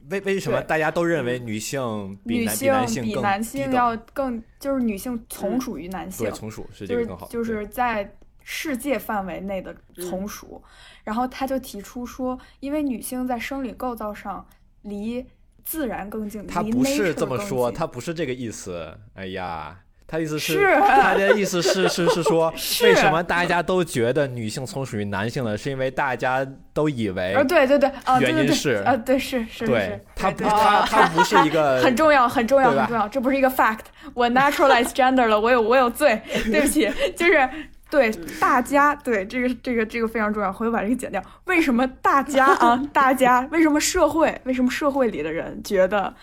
[0.10, 7.28] 为为什么大家都认为女性比女男比男性比男性要更就是女性从属于男性对，从属是这就是个更好。
[7.28, 9.76] 就对是在世界范围内的
[10.10, 10.62] 从属。
[11.04, 14.46] 然后他就提出说，因为女性在生理构造上
[14.82, 15.26] 离
[15.64, 18.92] 自然更近，离他不是这么说，他不是这个意思。
[19.14, 25.58] 哎呀，他意思是他的意思是是是说， 是为什么大家都觉得女性从属于男性了？
[25.58, 33.86] 是因为大家都以为啊，对对对，原因是啊，对是是是对，他不他他不是一个 很重要，很重要，很重要，这不是一个 fact。
[34.16, 36.20] 我 naturalize gender 了，我有我有罪，
[36.52, 37.48] 对不起，就是
[37.90, 41.22] 对大家，对这个这个这个非常重要，回头把这个剪掉。
[41.46, 46.16] 为什么大家 啊，大家为什么社会，为什么社会里的人觉得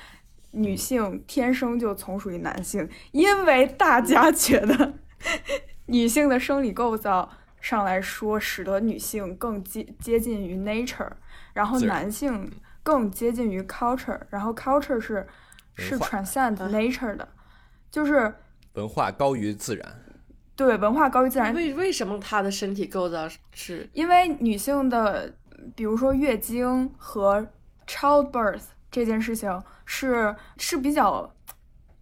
[0.52, 2.88] 女性天生就从属于男性？
[3.11, 4.94] 因为大家觉得
[5.87, 7.29] 女性的生理构造
[7.61, 11.11] 上来说，使得女性更接接近于 nature，
[11.52, 12.48] 然后男性
[12.85, 15.26] 更接近于 culture，然后 culture 是
[15.74, 17.29] 是 transcend 啊 nature 的，
[17.90, 18.33] 就是
[18.74, 20.02] 文化高于自然。
[20.57, 21.55] 对文化高于自然。
[21.55, 25.33] 为为什么她的身体构造是因为女性的，
[25.75, 27.47] 比如说月经和
[27.87, 31.31] childbirth 这件事情是是比较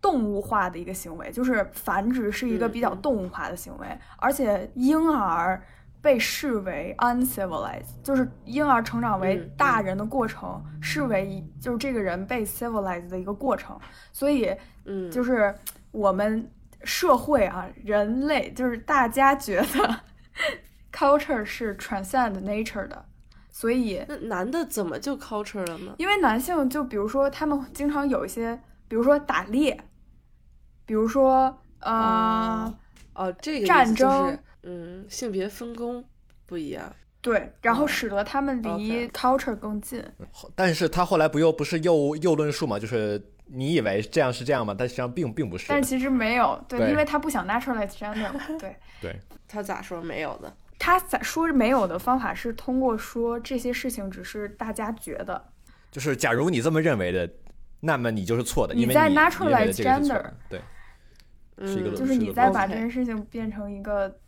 [0.01, 5.61] 动物化的一个行为，就是繁殖是一个比较动物化的行为，而且婴儿
[6.01, 13.77] 被视为 uncivilized，就是婴儿成长为嗯大人的过程，视为就是这个人被 civilized 的一个过程，
[14.13, 15.11] 所以嗯。
[15.11, 15.55] 就是
[15.91, 16.51] 我们
[16.85, 20.01] 社会啊，人类就是大家觉得
[20.93, 23.05] culture 是 transcend nature 的，
[23.51, 25.95] 所以那男的怎么就 culture 了呢？
[25.99, 29.79] 因为男性就比如说他们经常有一些，比如说打猎，
[30.87, 32.73] 比如说呃、
[33.15, 36.05] 哦，这个战思就是争嗯，性别分工
[36.47, 36.91] 不一样。
[37.21, 40.05] 对，然后哦使得他们离 culture 更近。
[40.55, 42.79] 但是他后来不又不是又又论述嘛？
[42.79, 44.75] 就是你以为这样是这样吗？
[44.77, 45.67] 但实际上并并不是。
[45.69, 48.77] 但其实没有，对，对因为他不想 naturalize gender 嘛， 对。
[49.01, 50.57] 对，他咋说没有的？
[50.79, 55.43] 他咋说没有的方法是通过说这些事情只是大家觉得，
[55.91, 57.31] 就是假如你这么认为的，
[57.81, 60.31] 那么你就是错的，因为你在你认为 naturalize 的这个是错 gender。
[60.49, 60.61] 对，
[61.57, 64.19] 嗯，是一个论就是你在把这件事情变成一个，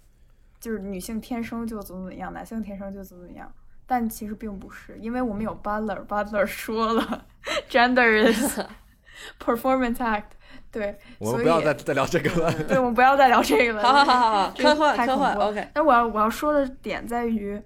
[0.60, 3.50] 就是女性天生就怎么怎么样，男性天生就怎么怎么样，
[3.86, 7.26] 但其实并不是，因为我们有 Butler，Butler 说了，
[7.68, 8.60] gender is
[9.38, 10.24] performance act，
[10.70, 12.52] 对，我们所以不要再再聊这个了。
[12.64, 13.82] 对，我们不要再聊这个了。
[13.86, 15.68] 好好好好科幻科幻，OK。
[15.74, 17.60] 但我要我要说的点在于，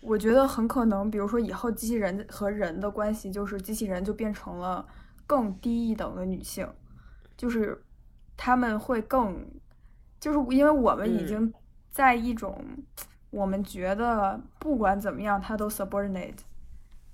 [0.00, 4.86] 我觉得很可能，比如说以后机器人和人的关系，就是机器人就变成了
[5.26, 6.68] 更低一等的女性，
[7.36, 7.82] 就是
[8.36, 9.44] 他们会更，
[10.20, 11.54] 就是因为我们已嗯经
[11.90, 12.64] 在一种
[13.30, 16.38] 我们觉得不管怎么样，它都 subordinate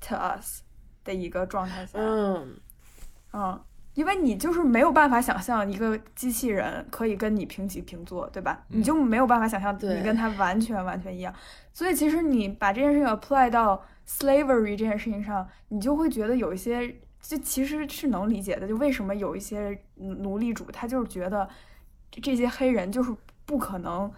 [0.01, 0.63] to us
[1.05, 2.57] 的一个状态下，嗯，
[3.33, 3.61] 嗯，
[3.95, 8.65] 因为你就是没有办法想象一个机器人可以跟你平起平坐，对吧？
[8.69, 11.35] 你就没有办法想象你跟他完全完全一样。
[11.73, 16.89] 所以其实你把这件事情 apply 到 slavery 这件事情上，你就会觉得有一些，
[17.21, 18.69] 就其实是能理解的。
[18.69, 21.49] 就为什么有一些奴隶主，他就是觉得
[22.11, 23.15] 这这些黑人就是
[23.45, 24.11] 不可能。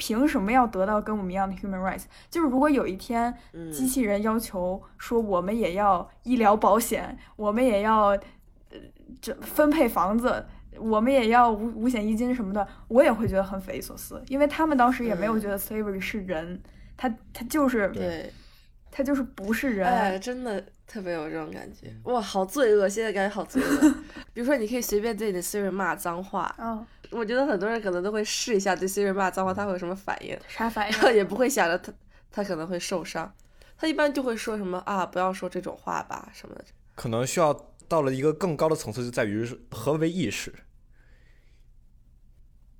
[0.00, 2.04] 凭什么要得到跟我们一样的 human rights？
[2.30, 8.20] 就是如果有一天嗯机器人要求说我们也要医疗保险，我们也要呃
[9.20, 10.44] 这分配房子，
[10.78, 16.60] 我们也要五五险一金什么的，我也会觉得很匪夷所思，因为他们当时也没有嗯觉得 slavery 是人，
[16.96, 18.32] 他他就是对，
[18.90, 23.94] 他就是不是人，哎，真的特别有这种感觉，哇，好罪恶，现在感觉好罪恶。
[24.32, 31.02] 比如说，你可以随便对你的 Siri 骂脏话，嗯，我觉得很多人可能都会试一下对 Siri 骂脏话，他会有什么反应，啥反应然？
[31.06, 31.92] 后也不会想着他
[32.30, 33.32] 他可能会受伤，
[33.76, 36.64] 他一般就会说什么啊，不要说这种话吧什么的。
[36.94, 37.54] 可能需要
[37.88, 40.52] 到了一个更高的层次，就在于是何为意识，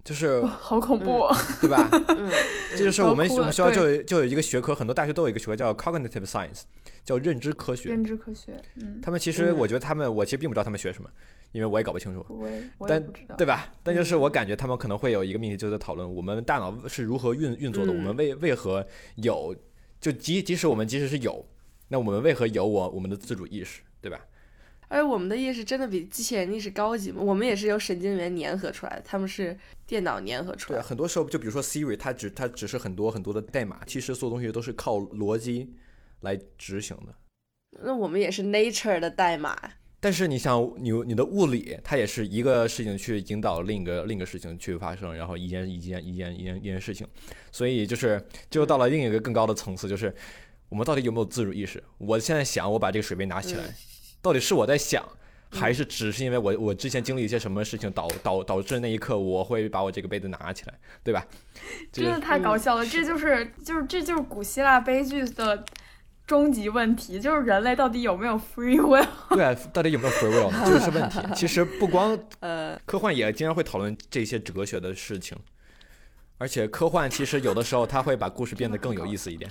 [0.04, 1.88] 就是好恐怖、哦，对吧？
[2.08, 2.30] 嗯，
[2.72, 6.62] 这就是我们我们学校就有就有一个学科，很多大学都有一个学科叫 cognitive science，
[7.04, 7.88] 叫认知科学。
[7.90, 11.10] 认知科学，嗯，他们其实，嗯我觉得他们，我其实并不知道他们学什么，
[11.52, 12.24] 因为我也搞不清楚。
[12.28, 13.06] 我也但
[13.36, 13.72] 对吧？
[13.82, 18.86] 但就是我感觉他们可能会有一个命题，就是在讨论我们大脑是如何运运作的，嗯我们为为何
[19.16, 19.54] 有，
[20.00, 21.46] 就即即使我们即使是有，
[21.88, 24.18] 那我们为何有我我们的自主意识，对吧？
[24.88, 27.22] 而我们的意识真的比机器人意识高级吗？
[27.22, 30.82] 我们也是由神经元粘合出来的，他们是电脑粘合出来的。
[30.82, 35.74] 很多时候就比如说 Siri，它只它只是很多很多的代码，其实所有东西都是靠逻辑
[36.20, 37.14] 来执行的。
[37.82, 39.56] 那我们也是 Nature 的代码。
[40.00, 47.04] 但是你想，你你的物理，它也是一个事情去引导另一个另一个事情去发生，然后一件一件一件一件一件事情，
[47.50, 50.14] 所以就是就到了另一个更高的层次，就是
[50.68, 51.82] 我们到底有没有自主意识？
[51.98, 53.74] 我现在想，我把这个水杯拿起来，嗯
[54.20, 55.02] 到底是我在想，
[55.50, 61.26] 还是只是因为我我之前经历一些什么事情导导导致那一刻我会把我这个杯子拿起来，对吧？
[61.92, 65.64] 真的太搞笑了，这就是就是这就是古希腊悲剧的
[66.26, 69.06] 终极问题，就是人类到底有没有 free will？
[69.34, 70.64] 对啊，到底有没有 free will 呢？
[70.68, 71.20] 就是问题。
[71.34, 75.38] 其实不光 呃，科幻也经常会讨论这些哲学的事情，
[76.36, 79.50] 而且科幻其实有的时候它会把故事变得更有意思一点。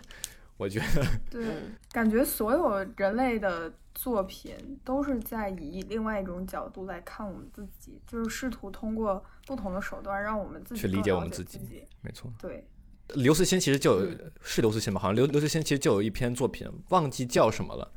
[0.57, 11.83] 我觉得，对，嗯感觉所有人类的作品都是在以另外一种角度来看我们自己，就是试图通过不同的手段让我们自己去理解解我们自己己。
[12.01, 12.31] 没错。
[12.39, 12.67] 对，
[13.13, 14.99] 刘慈欣其实就有嗯是刘慈欣吧？
[14.99, 17.91] 好像刘刘慈欣其实就有一篇作品，忘记叫什么了，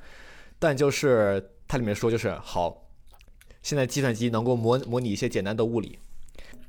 [0.58, 2.86] 但就是它里面说就是好，
[3.62, 5.98] 现在计算机能够模模拟一些简单的物理，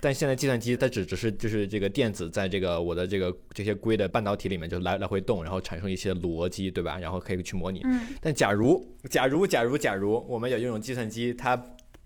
[0.02, 6.98] 但现在计算机它只只是就是这个电子在这个我的这个这些硅的半导体里面就来来回动，然后产生一些逻辑，对吧？
[6.98, 7.82] 然后可以去模拟。
[7.86, 11.56] 嗯但假如假如假如假如我们有一种计算机，它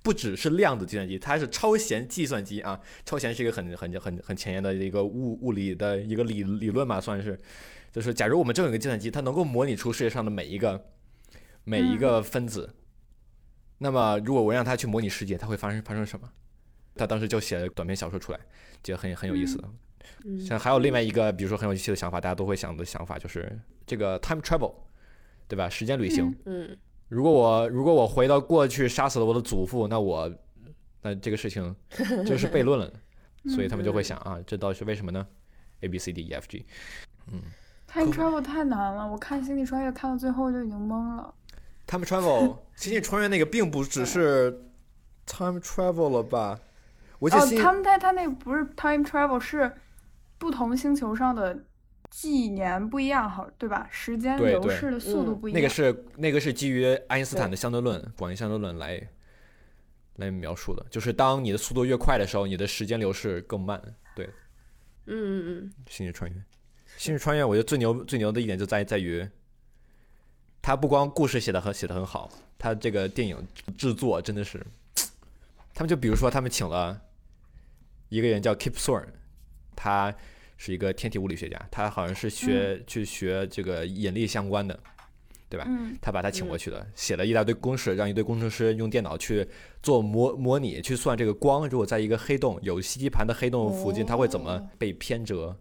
[0.03, 2.79] 不只是量子计算机，它是超弦计算机啊！
[3.05, 7.39] 超弦是一个很很很很前沿的一个物物理的一个理理论吧，算是。
[7.91, 10.85] 就是假如我们真有一个计算机，它能够模拟出世界上的每一个
[11.63, 12.75] 每一个分子，
[13.77, 16.29] 那么如果我让它去模拟世界，它会发生发生什么？
[16.95, 18.39] 他当时就写了短篇小说出来，
[18.83, 19.67] 觉得很很有意思的。
[20.23, 24.73] 嗯像还有另外一个，比如说很有意思的想法，大家都会想的想法就是这个 time travel，
[25.47, 25.69] 对吧？
[25.69, 26.25] 时间旅行。
[26.45, 26.77] 嗯嗯
[27.07, 30.31] 如果我如果我回到过去杀死了我的祖父，那我
[31.03, 31.75] 那这个事情
[32.25, 32.91] 就是悖论了，
[33.49, 35.25] 所以他们就会想啊，这到底是为什么呢
[35.81, 36.65] ？A B C D E F G，
[37.31, 37.41] 嗯
[37.87, 41.31] ，time travel 太难了，我看《星际穿越》看到最后就已经懵了。
[41.85, 44.51] time travel 星际穿越那个并不只是
[45.27, 46.59] time travel 了吧？
[47.25, 49.75] 我记得哦，他们他他那个不是 time travel，是
[50.37, 51.57] 不同星球上的
[52.11, 53.87] 纪年不一样，好对吧？
[53.89, 55.59] 时间流逝的速度嗯不一样。
[55.59, 59.01] 那个是那个是基于爱因斯坦的相对论、广义相对论来
[60.17, 63.81] 来描述的，就是当你的速度越快的时候，你的时间流逝更慢。
[64.15, 64.27] 对，
[65.07, 66.37] 嗯嗯嗯星际穿越，
[66.95, 69.27] 星际穿越，我觉得最牛最牛的一点就在在于，
[70.61, 73.35] 他不光故事写的很写的很好，他这个电影
[73.75, 74.63] 制作真的是，
[75.73, 77.01] 他们就比如说他们请了
[78.09, 79.07] 一个人叫 Kip Thorne，
[79.75, 80.13] 他
[80.57, 84.79] 是一个天体物理学家，他好像是学、去学这个引力相关的，
[85.49, 85.65] 对吧？
[85.67, 85.97] 嗯？
[86.01, 89.47] 他把他请过去的，写了一大堆公式，让一堆工程师用电脑去
[89.83, 95.57] 做模模拟，去算这个光如果在一个黑洞有吸积盘的黑洞附近，它会怎么被偏折，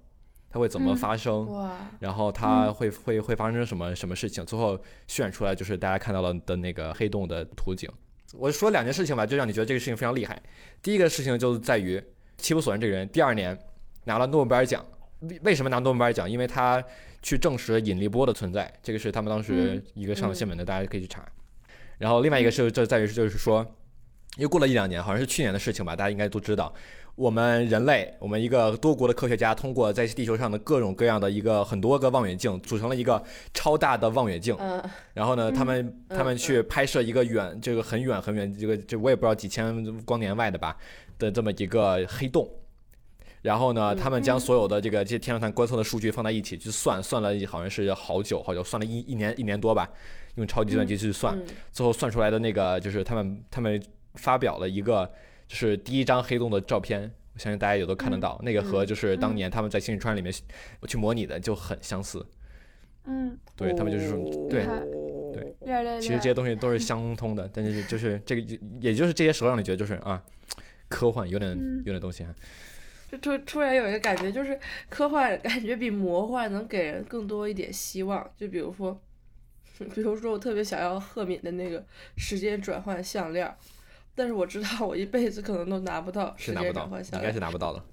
[0.50, 4.78] 它会怎么嗯发生，哇，然后它会会会发生什么什么事情，最后
[5.08, 7.90] 渲染出来就是大家看到了的那个黑洞的图景。
[8.32, 10.40] 我说两件事情吧，就让你觉得这个事情非常厉害。
[10.82, 12.02] 第一个事情就在于
[12.38, 13.58] 齐普索恩这个人，第二年
[14.04, 14.84] 拿了诺贝尔奖。
[15.20, 16.30] 为为什么拿诺贝尔奖？
[16.30, 16.82] 因为他
[17.22, 21.24] 去证实了引力波的存在，这个是他们当时一个上了新闻的，大家可以去查。
[21.96, 23.66] 然后另外一个是就在于就是说，
[24.36, 26.74] 又过了一两年，好像是去年的事情吧，大家应该都知道，
[27.14, 33.22] 我们人类，我们一个多国的科学家通过在地球上的各种各样的一个很多个望远镜，组成了一个
[33.54, 34.54] 超大的望远镜。
[34.58, 34.82] 嗯
[35.14, 40.76] 然后呢，他们嗯他们去拍摄一个远，这个很远很远，这个这我也不知道几千光年外的吧
[41.18, 42.48] 的这么一个黑洞。
[43.42, 49.86] 然后呢，嗯他们将所有的这个这些天文台观测的数据放在一起去算，算了好像是好久好久，算了一一年一年多吧，
[50.36, 51.44] 用超级计算机去算，嗯。
[51.70, 53.78] 最后算出来的那个就是他们他们
[54.14, 55.04] 发表了一个
[55.46, 57.02] 就是第一张黑洞的照片，
[57.34, 60.32] 我相信大家也都看得到，那个和就是当年他们在星际穿越里面
[60.88, 62.24] 去模拟的就很相似。
[63.04, 64.16] 嗯，对他们就是说
[64.48, 64.64] 对
[65.34, 66.00] 对。
[66.00, 70.22] 其实这些东西都是相通的，但是就是这个，也就是这些时候让你觉得就是啊，
[70.94, 72.34] 科幻有点嗯有点东西哈。
[73.10, 78.28] 就突突然有一个感觉，就是科幻感觉比魔幻能给人更多一点希望。
[78.36, 79.00] 就比如说，
[79.94, 81.84] 比如说我特别想要赫敏的那个
[82.16, 83.54] 时间转换项链，
[84.14, 87.40] 但是我知道我一辈子可能都拿不到时间是拿不到转换，项链应该是。
[87.40, 87.84] 拿不到的。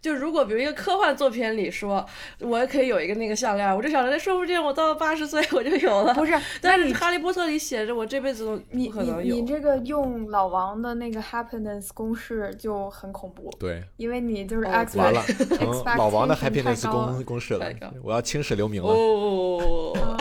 [0.00, 2.04] 就如果比如一个科幻作品里说，
[2.40, 6.12] 我也可以有一个那个项链，我就想着，说不定我到了八十岁我就有了。
[6.14, 9.46] 不是，但是哈利波特里写着我这辈子都你你不可能有你。
[9.46, 17.72] 这个用老王的那个 happiness 公式就很恐怖，对，因为你就是哦 X 完了，成老王的 happiness 公公式了
[18.02, 18.88] 我要青史留名了。
[18.92, 20.16] 哦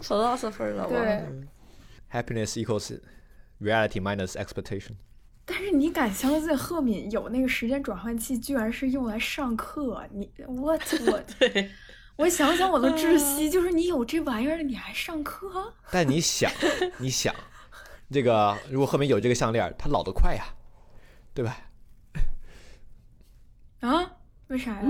[0.00, 1.22] ，philosopher 了，对
[2.12, 2.98] ，Happiness equals
[3.60, 4.92] reality minus expectation。
[5.44, 10.06] 但是你敢相信赫敏有那个时间转换器，居然是用来上课？
[10.12, 11.70] 你 what 我对，
[12.16, 15.74] 我想想我都窒息，就是你有这玩意儿，你还上课？
[15.90, 16.50] 但你想，
[16.98, 17.34] 你想，
[18.10, 20.44] 这个如果赫敏有这个项链，她老得快呀，
[21.34, 21.56] 对吧？
[23.80, 24.12] 啊？
[24.48, 24.82] 为啥呀？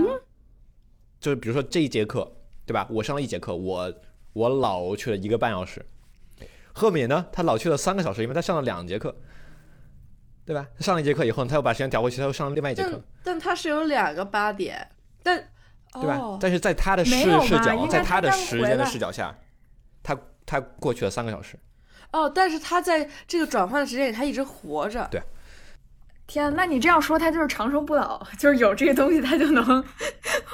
[1.20, 2.30] 就是比如说这一节课，
[2.66, 2.86] 对吧？
[2.90, 3.94] 我上了一节课，我
[4.32, 5.86] 我老去了一个半小时。
[6.74, 9.14] 赫敏呢，他老去了三个小时，因为他上了两节课，
[10.44, 10.66] 对吧？
[10.76, 14.88] 他上了一节课以后，他又把时间调回去，他又上了另外一节课，但他是有两个八点，
[15.22, 15.38] 但
[15.92, 16.16] 对吧？
[16.16, 19.34] 哦、但是在他的视视角，在他的时间的视角下，
[20.02, 21.58] 他他过去了三个小时。
[22.12, 25.06] 哦，但是他在这个转换的时间里，他一直活着。
[25.10, 25.22] 对
[26.26, 29.84] 天，那你这样说，他就是长生不老，就是有这个东西，他就能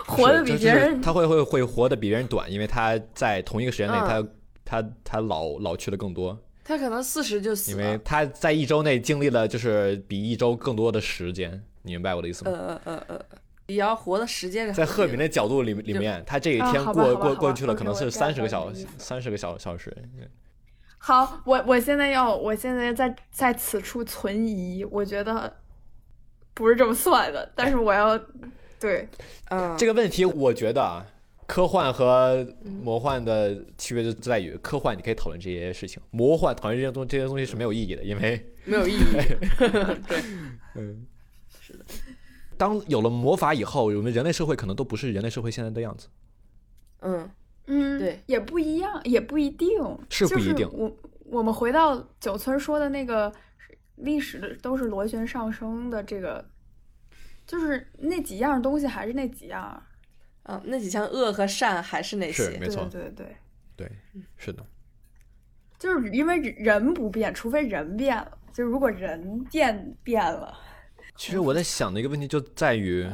[0.07, 1.01] 活得比是就是别人。
[1.01, 4.29] 他会会会活得比别人短，因为他在同一个时间内，嗯
[4.65, 6.37] 他他他老老去的更多，
[6.69, 7.99] 他可能四十就死了因为。
[8.05, 12.51] 他在一周内经历了就是比一周更多的时间，你明白我的意思吗？
[12.51, 13.39] 呃呃呃呃，
[13.69, 19.97] 也要活的时间是在赫敏的角度里里面，他这一啊天过过过去了，可能是三十个小三十个小小时。
[21.01, 25.57] 好，我我现在要，我现在在在此处存疑，我觉得
[26.53, 28.21] 不是这么算的，但是我要
[28.79, 29.09] 对，
[29.49, 31.07] 嗯，这个问题，我觉得啊，
[31.49, 38.99] 科幻和魔幻的区别就在于，科幻你可以讨论这些事情，魔幻讨论这些东这些东西是没有意义的，因为没有意义。
[40.07, 40.23] 对，
[40.75, 41.07] 嗯，
[41.59, 41.85] 是的。
[42.59, 46.09] 当有了魔法以后，我们人类社会可能都不是人类社会现在的样子。
[47.01, 47.31] 嗯，
[47.67, 49.71] 嗯，对，也不一样，也不一定，
[50.11, 50.69] 是不一定。
[50.69, 53.33] 就是我我们回到九村说的那个
[53.95, 56.45] 历史的都是螺旋上升的这个，
[57.47, 59.83] 就是那几样东西还是那几样，
[60.49, 62.53] 啊，那几项恶和善还是那些。
[62.53, 63.37] 是没错对对对，
[63.77, 64.65] 对，是的，
[65.79, 70.59] 就是因为人不变，除非人变了，就是如果人变变了，
[71.17, 73.07] 其实我在想的一个问题就在于，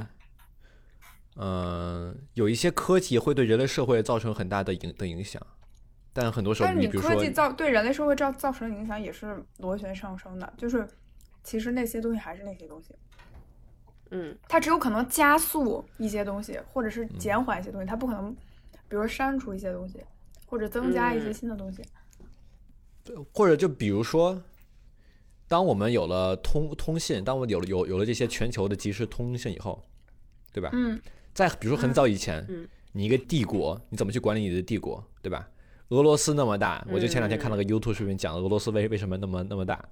[1.35, 5.45] 嗯、有一些科技会对人类社会造成很大的影的影响，
[6.13, 10.87] 但很多时候，但是你比如说科技，造对人类社会造造成的影响也是螺旋上升的，就是
[11.43, 12.95] 其实那些东西还是那些东西，
[14.15, 18.33] 嗯它只有可能加速一些东西，或者是嗯减缓一些东西，它不可能，
[18.89, 20.01] 比如删除一些东西，
[20.47, 21.83] 或者增加一些嗯新的东西。
[23.35, 24.43] 或者就比如说，
[25.47, 29.85] 当我们有了通通信，当我们有了有有了这些全球的即时通信以后，
[30.53, 30.71] 对吧？
[30.73, 30.99] 嗯
[31.35, 35.49] 在比如说很早以前，嗯你一个帝国，你怎么去管理你的帝国，对吧？
[35.89, 39.85] 俄罗斯那么大，我就前两天看了个 YouTube 视频，讲俄罗斯为为什么那么那么大。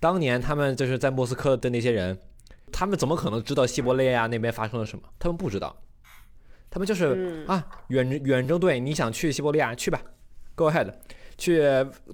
[0.00, 2.18] 当年他们就是在莫斯科的那些人，
[2.72, 5.02] 他们怎么可能知道西伯利亚那边发生了什么？
[5.18, 5.76] 他们不知道，
[6.70, 10.00] 他们就是、嗯啊，远远征队，你想去西伯利亚去吧
[10.54, 10.92] ，Go ahead，
[11.36, 11.62] 去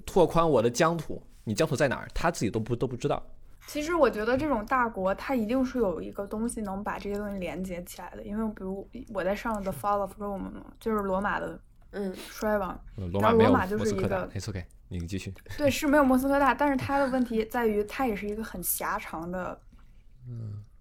[0.05, 1.21] 拓宽我的疆土。
[1.47, 2.07] 你疆土在哪儿？
[2.13, 3.21] 他自己都不都不知道。
[3.67, 8.23] 其实我觉得这种大国，它一定是有一个东西能把这些东西连接起来的。
[8.23, 11.59] 因为比如我在上的《Fall of Rome》嘛，就是罗马的
[11.91, 12.79] 嗯衰亡。
[12.95, 15.33] 罗马没有罗马就莫斯科大是一个，It's OK，你继续。
[15.57, 19.59] 对，是没有莫斯科大，但是它的问题在于，它也是一个很狭长的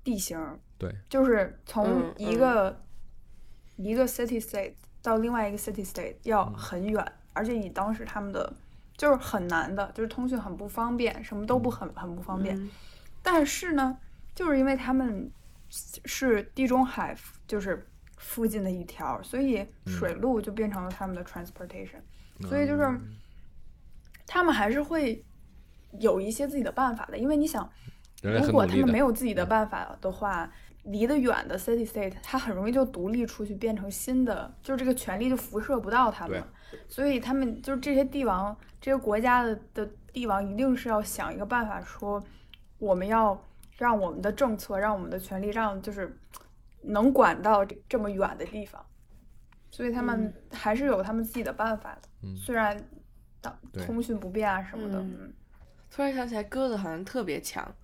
[0.02, 0.38] 地形，
[0.78, 2.80] 对，就是从嗯一个、
[3.76, 8.52] 一个 city state 到另外一个 city state 要很远，而且以当时他们的
[8.96, 12.56] 就是很难的，就是通讯很不方便，什么都不很很不方便。
[12.58, 12.70] 嗯。
[13.22, 13.98] 但是呢，
[14.34, 15.30] 就是因为他们
[15.70, 17.16] 是地中海，
[17.46, 17.88] 就是
[18.18, 22.00] 附近的一条，所以水路就变成了他们的 transportation，、
[22.42, 23.00] 所以就是
[24.26, 25.24] 他们还是会
[25.98, 27.16] 有一些自己的办法的。
[27.16, 27.68] 因为你想，
[28.32, 28.90] 如果他们。
[28.90, 30.50] 没有自己的办法的话，
[30.84, 36.80] 离得远的 city state，它很容易就独立出去，变成新的，就是这个权力就辐射不到他们对。
[36.88, 42.22] 所以他们就是这些帝王，这些国家的的帝王一定是要想一个办法，说
[42.78, 43.42] 我们要
[43.78, 46.16] 让我们的政策，让我们的权力，让就是
[46.82, 48.84] 能管到这这么远的地方。
[49.70, 52.76] 所以他们还是有他们自己的办法的，嗯虽然
[53.40, 55.04] 当通讯不便啊什么的，
[55.90, 57.74] 突然想起来，鸽子好像特别强。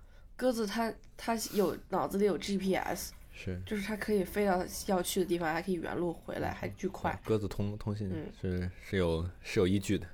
[0.41, 7.15] 鸽子它它有脑子里有 GPS，是就是它可以飞到要去的地方，还可以原路回来，还巨快。
[7.23, 10.07] 鸽子通通信嗯是是有是有依据的。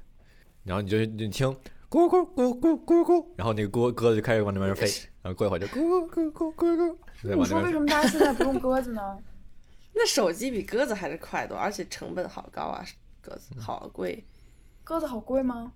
[0.65, 1.47] 然后你就你听
[1.89, 4.85] 咕咕咕咕咕咕，然后那个鸽鸽子就开始往那边飞，
[5.21, 9.17] 然后过一会儿就咕咕咕咕咕咕，再你说为什么大家现在不用鸽子呢？
[9.95, 12.85] 那手机比鸽子还是快多，而且成本好高啊，
[13.21, 14.25] 鸽子好贵。
[14.83, 15.71] 鸽子好贵吗？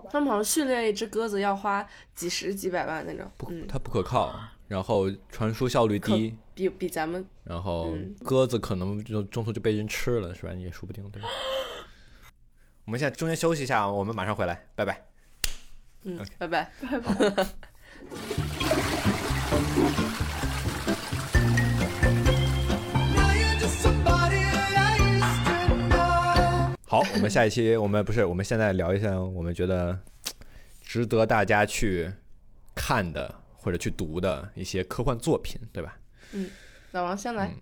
[0.00, 4.34] 好吧，他们好像训练一只鸽子要花几十几百万那种，嗯，它不可靠，
[4.68, 10.52] 然后传输效率低，比比咱们然后嗯鸽子可能就中途就被人吃了，是吧？
[10.52, 11.28] 你也说不定，对吧？
[12.86, 15.06] 我们现在中间休息一下，我们马上回来，拜拜。
[16.02, 17.46] 嗯拜拜拜拜。
[26.90, 29.96] 好，我们下一期我们不是，我们现在聊一下我们觉得
[30.82, 32.12] 值得大家去
[32.74, 35.96] 看的或者去读的一些科幻作品，对吧？
[36.32, 36.50] 嗯
[36.90, 37.60] 老王先来嗯，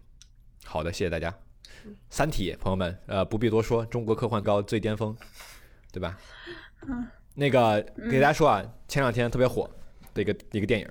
[0.64, 1.30] 好的，谢谢大家。
[2.08, 5.14] 《三体》朋友们，呃，不必多说，中国科幻高最巅峰，
[5.92, 6.18] 对吧？
[7.34, 9.68] 那个给大家说啊，前两天特别火
[10.14, 10.88] 的一个一个电影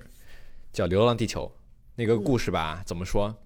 [0.72, 1.44] 叫《流浪地球》，
[1.96, 3.36] 那个故事吧，怎么说，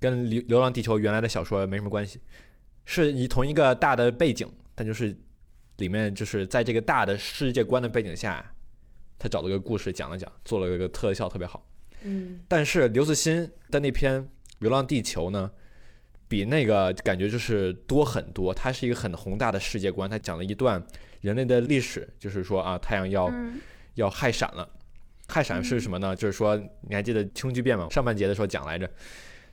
[0.00, 2.18] 跟《流流浪地球》原来的小说没什么关系，
[2.84, 5.16] 是以同一个大的背景，但就是
[5.76, 8.54] 里面就是在这个大的世界观的背景下，
[9.18, 11.66] 他找了个故事讲了讲，做了一个特效特别好。
[12.04, 14.20] 嗯但是刘慈欣的那篇
[14.58, 15.50] 《流浪地球》呢，
[16.28, 18.52] 比那个感觉就是多很多。
[18.52, 20.84] 它是一个很宏大的世界观，他讲了一段
[21.20, 23.60] 人类的历史，就是说啊，太阳要、嗯
[23.94, 24.66] 要害闪了。
[25.28, 26.16] 害闪是什么呢？
[26.16, 27.88] 就是说，你还记得氢聚变吗？
[27.90, 28.90] 上半节的时候讲来着，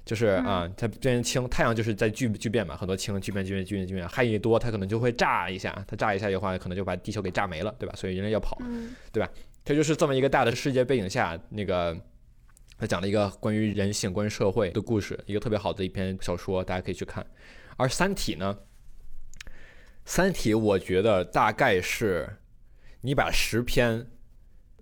[0.09, 7.93] 就是啊，它变成氢，太阳就是在聚聚变嘛，很多氢聚变聚变聚变聚变，氦一多，它可能就会炸一下，它炸一下的话，可能就把地球给炸没了，对吧？
[7.95, 8.57] 所以人类要跑。
[8.61, 8.89] 嗯
[9.63, 11.95] 这就是这么一个大的世界背景下，那个
[12.75, 17.23] 他讲了一个关于人性、关于社会的故事，一个特别好的一篇小说，大家可以去看。
[17.77, 18.57] 而《三体》呢，
[20.05, 22.37] 《三体》我觉得大概是
[23.01, 24.07] 你把十篇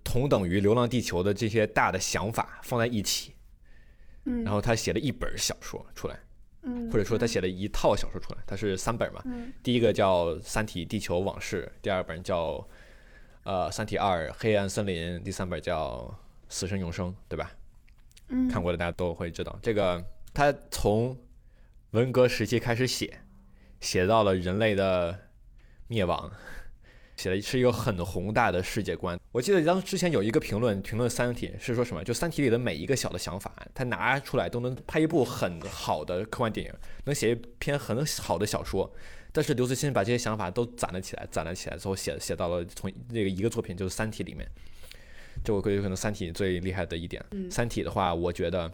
[0.02, 3.34] 同等于《流浪地球》的这些大的想法放在一起，
[4.28, 6.18] 嗯，然后他写了一本小说出来，
[6.62, 9.22] 嗯，或者说他写了一套小说出来，他是三本嘛。
[9.24, 12.66] 嗯第一个叫《三体：地球往事》，第二本叫
[13.44, 16.14] 呃《三体二：黑暗森林》，第三本叫
[16.54, 17.50] 《死神永生》，对吧？
[18.28, 20.04] 嗯看过的大家都会知道，这个
[20.34, 21.16] 他从
[21.92, 23.20] 文革时期开始写，
[23.80, 25.18] 写到了人类的
[25.86, 26.30] 灭亡，
[27.18, 29.18] 写的是一个很宏大的世界观。
[29.32, 36.72] 我记得当之前有一个评论评论《三体》是说什么，就《三体》里的每一个小的想法，他拿出来都能拍一部很好的科幻电影，
[37.06, 38.90] 能写一篇很好的小说。
[39.32, 44.48] 但是刘慈欣把这些想法都攒了起来，攒了起来之后写写到了从那个一个作品就是《三体》里面。
[45.44, 47.24] 这我觉得可能《三体》最厉害的一点。
[47.32, 48.70] 嗯三体》的话，我觉得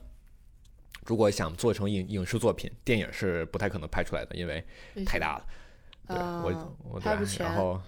[1.07, 4.62] 如果想做成影影视作品，电影是不太可能拍出来的，因为
[5.07, 5.47] 太大了。
[6.07, 7.80] 对、啊我我对然后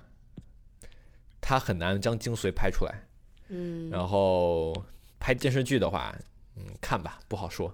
[1.49, 2.93] 它很难将精髓拍出来。
[3.51, 4.75] 嗯，然后
[5.21, 6.13] 拍电视剧的话，
[6.57, 7.73] 嗯，看吧，不好说。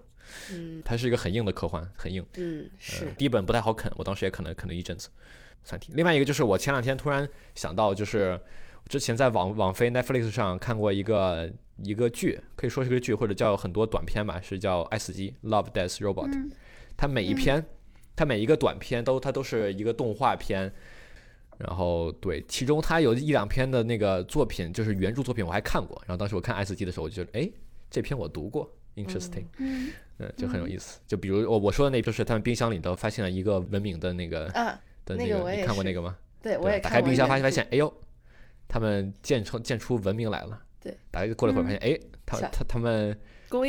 [0.51, 2.23] 嗯它是一个很硬的科幻，很硬。
[2.37, 5.09] 嗯呃是，第一本不太好啃，我当时也啃了啃了一阵子。
[5.64, 8.39] 三体，另外一个就是我前两天突然想到，就是
[8.89, 16.31] 之前在网网飞 Netflix 上看过一个一个剧，可以说是个剧，或者叫很多短片吧，是叫《爱死机》（Love, Death, Robot）。
[16.35, 16.51] 嗯
[16.95, 17.64] 它每一篇，
[18.14, 20.70] 它每一个短片都它都是一个动画片，
[21.66, 26.00] 然后对，其中他有一两篇的那个作品，就是原著作品，我还看过。
[26.06, 27.50] 然后当时我看 S G 的时候，我就觉得，哎，
[27.90, 31.00] 这篇我读过，interesting，嗯嗯，就很有意思。
[31.06, 36.16] 就比如我我说的那，就是他们冰箱里头发现了一个文明的那个啊，的那个你看过那个吗？
[36.42, 37.92] 对，我也看过打开冰箱发现发现，哎呦，
[38.66, 40.60] 他们建成建出文明来了。
[40.80, 43.16] 对，打开过了一会儿发现，哎，他小他他们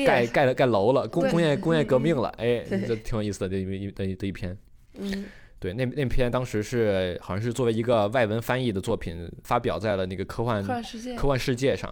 [0.05, 4.57] 盖盖了盖楼了，工工业工业革命了， 哎，对这挺有意思的，这一的一的一篇。
[4.97, 5.25] 嗯
[5.63, 11.89] 对，那那篇当时是好像是作为一个外文翻译的作品，发表在了那个科幻科幻世界科幻世界上。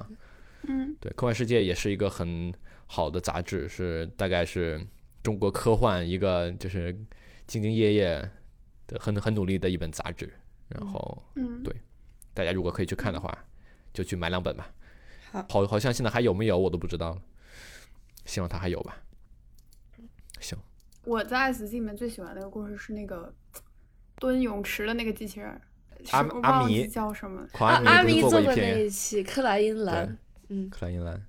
[0.64, 2.54] 嗯对，科幻世界也是一个很
[2.86, 4.86] 好的杂志，是大概是
[5.24, 6.94] 中国科幻一个就是
[7.48, 8.30] 兢兢业业
[8.88, 10.30] 的很很努力的一本杂志。
[10.68, 11.74] 然后嗯，对
[12.34, 13.46] 大家如果可以去看的话，
[13.94, 14.70] 就去买两本吧。
[15.32, 17.22] 好好，好像现在还有没有我都不知道了，
[18.26, 19.02] 希望它还有吧。
[20.42, 20.60] 行，
[21.06, 23.34] 我在 S G 里面最喜欢的一个故事是那个
[24.22, 25.60] 蹲泳池的那个机器人，
[26.12, 27.48] 阿阿米叫什么。
[27.54, 30.16] 阿不是做过那一期克莱因蓝，
[30.50, 31.20] 嗯，克莱因蓝。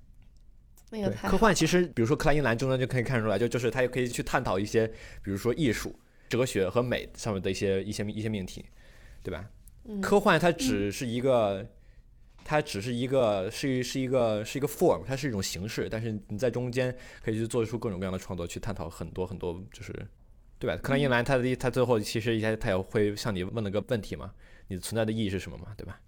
[0.91, 4.87] 那个对，太科幻其实，比如说克莱因蓝中间就可以看出来，就就是他也可以去探讨一些，
[5.23, 8.63] 比如说艺术、哲学和美上面的一些一些一些命题，
[9.23, 9.49] 对吧？
[9.85, 11.67] 嗯科幻它只是一个，
[12.45, 19.91] 它只是一个是是一个是一个 form，它是一种形式，但是你在中间可以去做出各种各样的创作，去探讨很多很多，就是
[20.63, 20.79] 对吧？
[20.81, 24.31] 克莱因蓝它的它最后其实一下他也会向你问了个问题嘛，
[24.69, 25.99] 你存在的意义是什么嘛，对吧？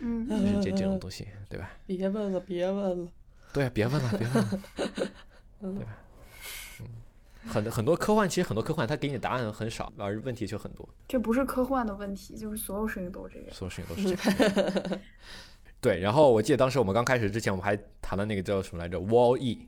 [0.00, 1.70] 嗯就是这这种东西，对吧？
[1.86, 3.12] 别问了，别问了，
[3.52, 4.62] 对，别问了，别问了，
[5.62, 5.96] 对吧？
[6.80, 6.86] 嗯，
[7.46, 13.48] 很很多科幻，其实很多科幻它给你答案很少，而问题却很多，这不是科幻的问题，就是所有事情都是这样。
[13.52, 15.00] 所有事情都是这样。
[15.80, 19.66] 对，然后我记得当时我们刚开始之前，我们还谈了那个叫什么来着，Wall E，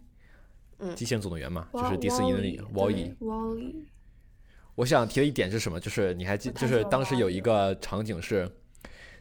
[0.78, 3.14] 嗯机器人总动员嘛，就是迪士尼的那个 Wall E。
[3.20, 3.86] Wall E，
[4.74, 5.78] 我想提的一点是什么？
[5.78, 8.50] 就是你还记，就是当时有一个场景是，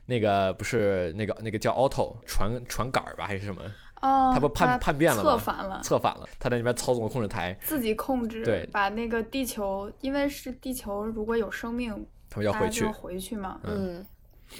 [0.06, 3.62] 那个不是那个那个叫 Auto 传传杆儿吧，还是什么？
[4.02, 11.94] 哦，他不叛叛变了吗策反了，策反了，他在那边操纵控制台，自己控制，对把那个地球，因为是地球如果有生命，
[12.30, 12.86] 他们要回去。
[12.86, 14.04] 回去嘛，嗯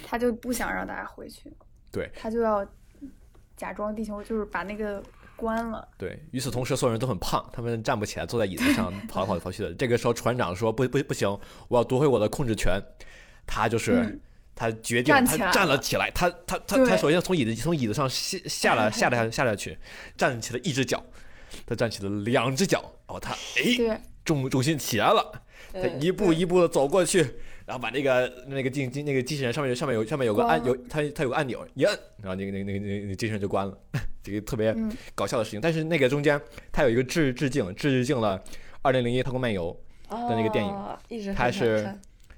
[0.06, 1.52] 他就不想让大家回去，
[1.90, 2.64] 对他就要
[3.56, 5.02] 假装地球就是把那个
[5.42, 9.74] 关了，对，与此同时，所有人都很胖，他们站不起来，坐在椅子上 跑来跑去跑去的。
[9.74, 11.28] 这个时候，船长说：“不不不行，
[11.66, 12.80] 我要夺回我的控制权。”
[13.44, 14.20] 他就是、嗯
[14.54, 19.76] 他决定，他站了起来，他他他他首先从椅子从椅子上下下了 下了下下去，
[20.16, 21.02] 站起了一只脚，
[21.66, 27.26] 他站起了两只脚，哦，他哎，重重心起来了，他嗯一步一步的走过去，
[27.66, 33.78] 然后把那个那个机机那个机器人上面上面有上面有个按关有它它有个按钮一摁，然后那个那个那个那个机器人就关了，
[34.22, 34.92] 这个特别嗯。
[35.14, 35.60] 搞笑的事情。
[35.60, 36.40] 但是那个中间
[36.72, 38.38] 它有一个致致敬致敬了
[38.82, 39.76] 《二零零一太空漫游》
[40.28, 40.72] 的那个电影。
[40.72, 40.98] 哦
[41.36, 41.88] 它是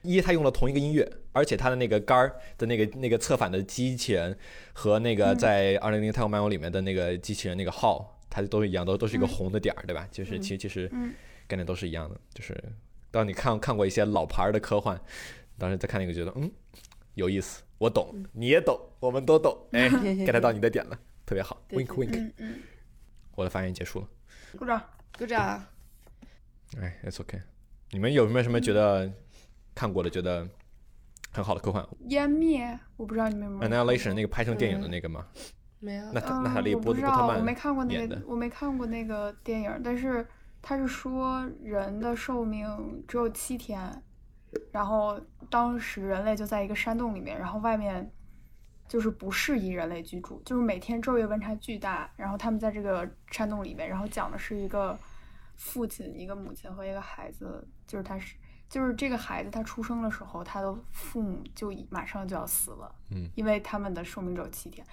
[0.03, 4.37] 一，它用了同一个音乐，而且它的那个杆儿的那个那个侧反的机器人
[4.75, 5.39] 和那个嗯。
[5.39, 9.29] 在《二零零一太空漫游》里面的那个机器人那个号，它都是一样，都都是一个嗯。
[9.29, 10.07] 红的点儿，对吧？
[10.13, 11.15] 就是嗯其实其实嗯。
[11.47, 12.55] 概念都是一样的，就是
[13.15, 15.01] 当你看看过一些老牌儿的科幻，
[15.57, 16.51] 当时再看那个觉得嗯
[17.15, 22.33] 有意思，我懂，嗯你也懂，我们都懂， 哎，get 到你的点了，特别好，wink wink，
[23.37, 24.09] 我的发言结束了，
[24.59, 24.83] 鼓掌。
[25.17, 25.65] 鼓掌。
[26.81, 27.41] 哎，it's okay，
[27.93, 29.09] 你们有没有什么觉得
[29.77, 30.45] 看过的觉得
[31.31, 35.25] 很好的科幻湮灭，我不知道你们有没有？Annihilation 那个拍成电影的那个吗？
[35.79, 40.27] 没有那他嗯娜塔莉波我不知道，我波特曼没看过那，个我没看过那个电影，但是
[40.67, 44.03] 他是说人的寿命只有七天，
[44.73, 48.11] 然后当时人类就在一个山洞里面，然后外面
[48.89, 54.99] 就是不适宜人类居住，就是每天昼夜温差巨大，然后他们在这个山洞里面，然后讲的是一个
[55.57, 58.35] 父亲、一个母亲和一个孩子，就是他是。
[58.67, 64.85] 就是这个孩子，他出生的时候，他的父母就已马上就要死了，嗯，因为他们的寿命只有七天。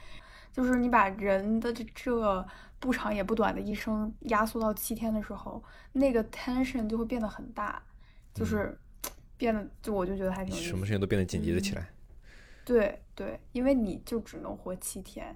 [0.51, 2.45] 就是你把人的这这
[2.81, 5.63] 不长也不短的一生压缩到七天的时候，
[5.93, 7.81] 那个 tension 就会变得很大，
[8.33, 8.77] 就是
[9.37, 11.87] 变得就我就觉得还挺什么事情都变得紧急了起来，
[12.65, 15.35] 对对，因为你就只能活七天，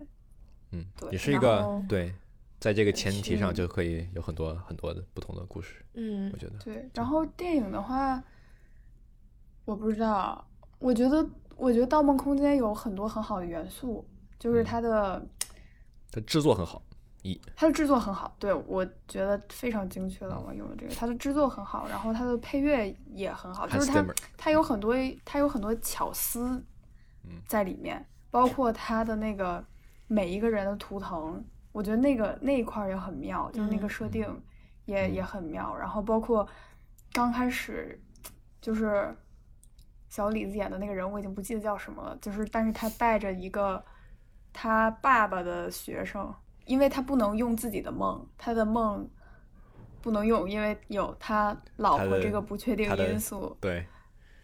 [0.71, 2.13] 嗯，对也是一个对，
[2.59, 6.57] 在这个前提上就可以有很多很多的不同的故事，嗯我觉得。
[6.57, 6.89] 对。
[6.95, 8.21] 然后电影的话，
[9.65, 10.47] 我不知道，
[10.79, 11.23] 我觉得
[11.55, 14.03] 我觉得《盗梦空间》有很多很好的元素，
[14.39, 15.27] 就是嗯它的。
[16.11, 16.81] 它制作很好，
[17.25, 20.39] 一它的制作很好，对我觉得非常精确了。
[20.39, 24.05] 我用的这个，它的制作很好，然后它的配乐也很好，就是它
[24.37, 24.93] 它有很多
[25.25, 26.63] 它有很多巧思
[27.23, 29.65] 嗯在里面，包括它的那个
[30.05, 34.43] 每一个人的图腾，我觉得那个那一块儿也很妙，就是那个嗯设定
[34.85, 35.75] 也、嗯也很妙。
[35.75, 36.47] 然后包括
[37.11, 37.99] 刚开始
[38.61, 39.15] 就是
[40.09, 43.83] 小李子演的那个人，我已经不记得叫什么了，就是但是他带着一个
[44.53, 46.31] 他爸爸的学生，
[46.65, 49.07] 因为他不能用自己的梦，他的梦
[50.01, 53.55] 不能用，因为有他老婆这个不确定因素。
[53.61, 53.85] 对，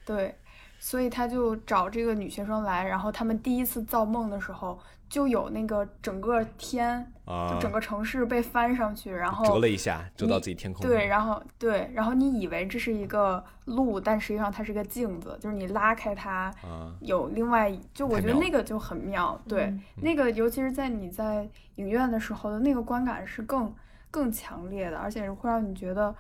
[0.06, 0.36] 对，
[0.80, 4.80] 所以他就找这个女学生来，然后他们第一次造梦的时候，
[5.12, 10.88] 就有那个整个天，啊就，整个城市被翻上去，然后折了一下，折到自己天空。
[10.88, 19.38] 对，然后对，然后你以为这是一个路，但实际上它是个镜子，就是你拉开它，啊，有另外，就我觉得那个就很妙。
[19.46, 21.46] 对，嗯那个尤其是在你在
[21.76, 23.76] 影院的时候的那个观感是更
[24.10, 26.16] 更强烈的，而且会让你觉得，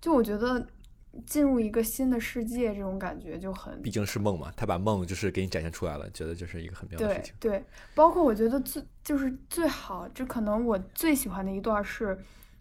[0.00, 0.66] 就我觉得
[1.26, 7.34] 进入一个新的世界这种感觉就很毕竟是梦嘛，他把梦就是给你展现出来了，觉得就是一个很妙的事对情。
[7.40, 12.18] 对，包括我觉得最就是最好，这可能我最喜欢的一段是，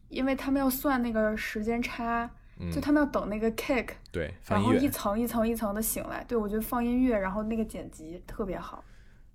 [0.09, 2.29] 因为他们要算那个时间差，
[2.59, 4.89] 嗯就，他们要等那个 kick，对，然后一。
[4.89, 6.23] 层一层一层的醒来。
[6.27, 8.83] 对我觉得放音乐，然后那个剪辑特别好，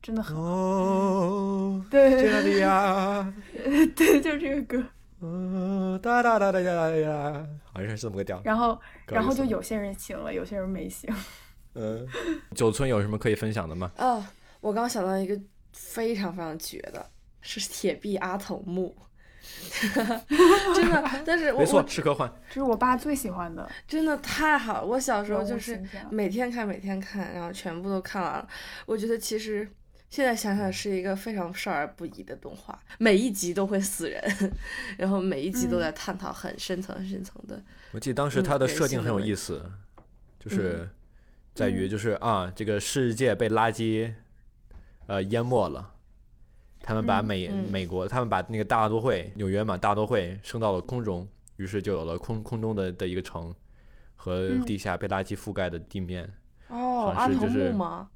[0.02, 0.42] 真的很好。
[0.42, 3.32] 哦，对这里呀，
[3.94, 4.84] 对，就是这个歌。
[5.26, 8.40] 嗯，哒哒哒哒哒哒，好像是这么个调。
[8.44, 11.10] 然后然后就有些人醒了，有些人没醒。
[11.74, 12.06] 嗯，
[12.54, 13.90] 九村有什么可以分享的吗？
[13.96, 14.22] 哦，
[14.60, 15.40] 我刚想到一个
[15.72, 17.10] 非常非常绝的，
[17.40, 18.94] 是铁臂阿童木，
[20.74, 22.30] 真的，但是我没错我，是科幻。
[22.48, 23.68] 这是我爸最喜欢的。
[23.88, 28.48] 真的太好了，我小时候就是每天看每天看，然后全部都看完了。
[28.86, 29.68] 我觉得其实
[30.14, 34.22] 现在想想是一个非常少儿不宜的动画，每一集都会死人，
[34.96, 37.60] 然后每一集都嗯在探讨很深层很深层的。
[37.90, 39.68] 我记得当时嗯它的设定很有意思，
[40.38, 40.90] 就是嗯
[41.52, 44.14] 在于就是啊，这个世界被垃圾
[45.08, 45.90] 呃淹没了。
[46.80, 53.52] 他们把嗯美、嗯美国，他们把那个大都会纽约嘛，大都会升到了空中，于是就有了空空中的的一个城
[54.14, 56.32] 和嗯地下被垃圾覆盖的地面，
[56.68, 58.10] 哦，阿童是就是木吗？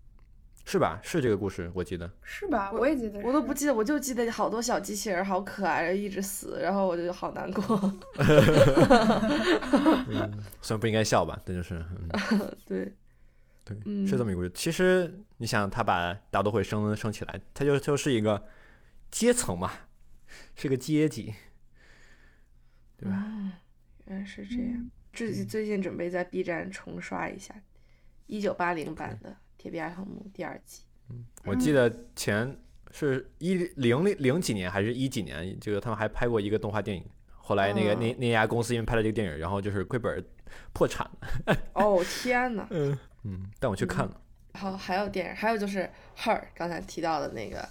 [0.68, 1.00] 是吧？
[1.02, 2.10] 是这个故事，我记得。
[2.22, 2.70] 是吧？
[2.70, 3.26] 我我也记得是。
[3.26, 7.64] 我都不记得，我就记得好多小机器人好可爱，一直死，然后我就好难过。
[10.60, 12.92] 虽然不应该笑吧，但就是嗯， 对，
[13.64, 14.50] 对，嗯是这么一个故事。
[14.54, 18.46] 其实你想，他把大都会升升起来，他就就是一个
[19.10, 19.72] 阶层嘛，
[20.54, 21.32] 是个阶级，
[22.98, 23.16] 对吧？
[23.24, 23.52] 嗯，
[24.04, 24.74] 原来是这样。
[24.74, 27.52] 嗯自己最近准备在 B 站重刷一下
[28.26, 30.82] 一九八零版的《铁臂阿童木》第二季。
[31.10, 32.56] 嗯我记得前
[32.90, 37.04] 是一零零零几年还是一几年，这个他们还拍过一个动画电影。
[37.30, 40.22] 后来那个那那家公司因为拍了这个电影，然后就是亏本儿
[40.72, 41.06] 破产
[41.46, 41.56] 了。
[41.74, 42.66] 哦天呐！
[42.70, 44.20] 嗯嗯，但我去看了。
[44.54, 45.78] 好，还有电影，还有就是
[46.18, 47.66] 《Her》刚才提到的那个，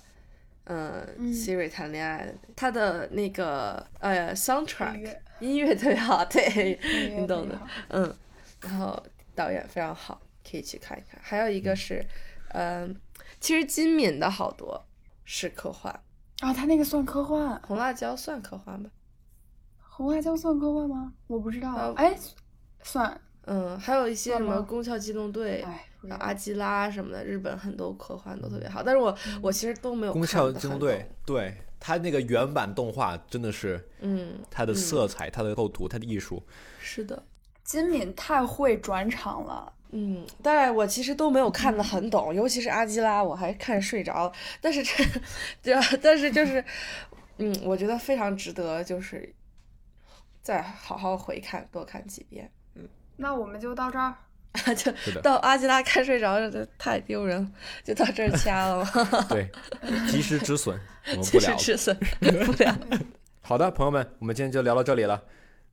[0.63, 6.79] 嗯嗯，Siri 谈恋爱的，他的那个呃 soundtrack 乐音乐特别好，对，
[7.15, 7.59] 你懂的
[7.89, 8.15] 嗯，
[8.61, 10.19] 然后导演非常好，
[10.49, 11.19] 可以去看一看。
[11.23, 12.05] 还有一个是，
[12.53, 12.95] 嗯，
[13.39, 14.85] 其实金敏的好多
[15.25, 15.91] 是科幻，
[16.39, 18.89] 啊，他那个算科幻，红辣椒算科幻吧？
[19.79, 21.13] 红辣椒算科幻吗？
[21.27, 21.93] 我不知道呃。
[21.95, 22.17] 哎，
[22.83, 23.19] 算。
[23.49, 25.65] 嗯，还有一些什么算吗《攻壳机动队》
[26.19, 36.43] 阿基拉什么的，日本很多科幻都特别好，但是我我其实都没有宫壳机动队，对它那个原版动画真的是嗯，它的嗯色彩、它的构图、它的艺术，
[36.81, 37.23] 是的，
[37.63, 39.71] 金敏太会转场了。
[39.91, 44.31] 嗯，但是我其实都没有看得很懂，尤其是阿基拉，我还看睡着了。
[44.61, 45.03] 但是这，
[45.63, 46.63] 这，但是就是，
[47.38, 49.33] 嗯，我觉得非常值得，就是
[50.41, 52.51] 再好好回看，多看几遍。
[52.75, 54.13] 嗯那我们就到这儿。
[54.75, 57.51] 就到阿基拉看睡着了，这太丢人了，
[57.83, 59.25] 就到这儿掐了吗？
[59.29, 59.47] 对，
[60.09, 60.79] 及时止损，
[61.09, 61.55] 我们不及时。
[61.57, 62.75] 止损，不聊。
[63.41, 65.21] 好的，朋友们，我们今天就聊到这里了。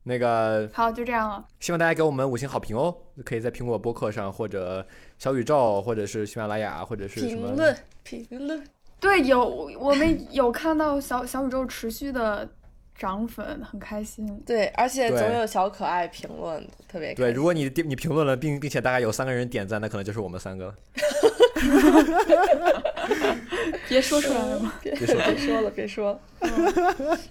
[0.07, 1.43] 那个，好，就这样了。
[1.59, 2.95] 希望大家给我们五星好评哦，
[3.25, 4.85] 可以在苹果播客上，或者
[5.17, 8.63] 小宇宙，或者是喜马拉雅，或者是什么评论，评论，
[8.99, 9.43] 对，有
[9.79, 12.47] 我们有看到小小宇宙持续的
[12.95, 14.39] 涨粉，很开心。
[14.45, 20.75] 对，而且总有小可爱评论，特别对，如果你你评论了，并并且大概有三个人点赞，那可能就是我们三个了。
[23.87, 24.73] 别说出来了吗？
[24.81, 26.19] 别别说别说了，别说了。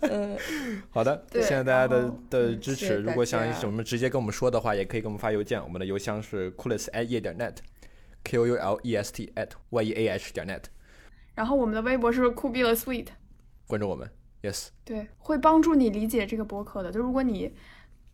[0.00, 0.36] 嗯，
[0.90, 2.96] 好的，对谢谢大家的的支持。
[2.96, 10.32] 如果想家什么直接跟我们说的话，也可以给我们发邮件，我们的邮箱是 coolest at 夜点 net，k o u l e s t at y e a h
[10.32, 10.62] 点 net，
[11.34, 13.08] 然后我们的微博是酷毙了 sweet，
[13.66, 14.08] 关注我们。
[14.42, 16.92] Yes，对，会帮助你理解这个博客的。
[16.92, 17.54] 就如果你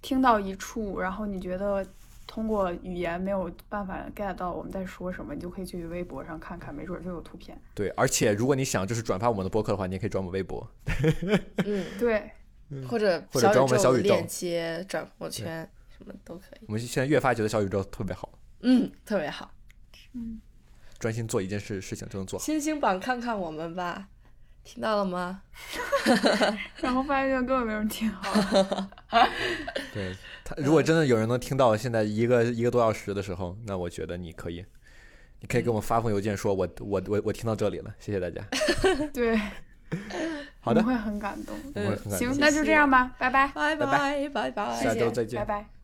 [0.01, 1.85] 听到一处，然后你觉得
[2.31, 7.61] 通过语言没有办法 get 到我们在说什么，你就可以去微博上看看，没准儿就有图片。
[7.75, 10.65] 对，而且如果你想就是转发我们的播客的话，你也可以转我们微博。
[11.67, 12.31] 嗯，对，
[12.89, 15.69] 或者或者转我们小宇宙链接、转朋友圈
[15.99, 16.67] 什么都可以。
[16.69, 18.31] 我们现在越发觉得小宇宙特别好。
[18.61, 19.51] 嗯，特别好。
[20.13, 20.41] 嗯，
[21.01, 22.45] 专心做一件事事情就能做好。
[22.45, 24.07] 星星榜看看我们吧，
[24.63, 25.43] 听到了吗？
[26.81, 28.33] 然后发现根本没人听好。
[29.93, 34.65] 对他，如果真的有人能听到现在一个一个多小时的时候，那我觉得你可以，
[35.41, 38.43] 你可以给我们发封邮件说我我我我听到这里了，谢谢大家。
[39.13, 39.41] 对，
[40.61, 41.57] 好的我会很感动。
[41.75, 45.80] 嗯感动行，那就这样吧，拜拜，拜拜拜拜拜，下周再见拜拜。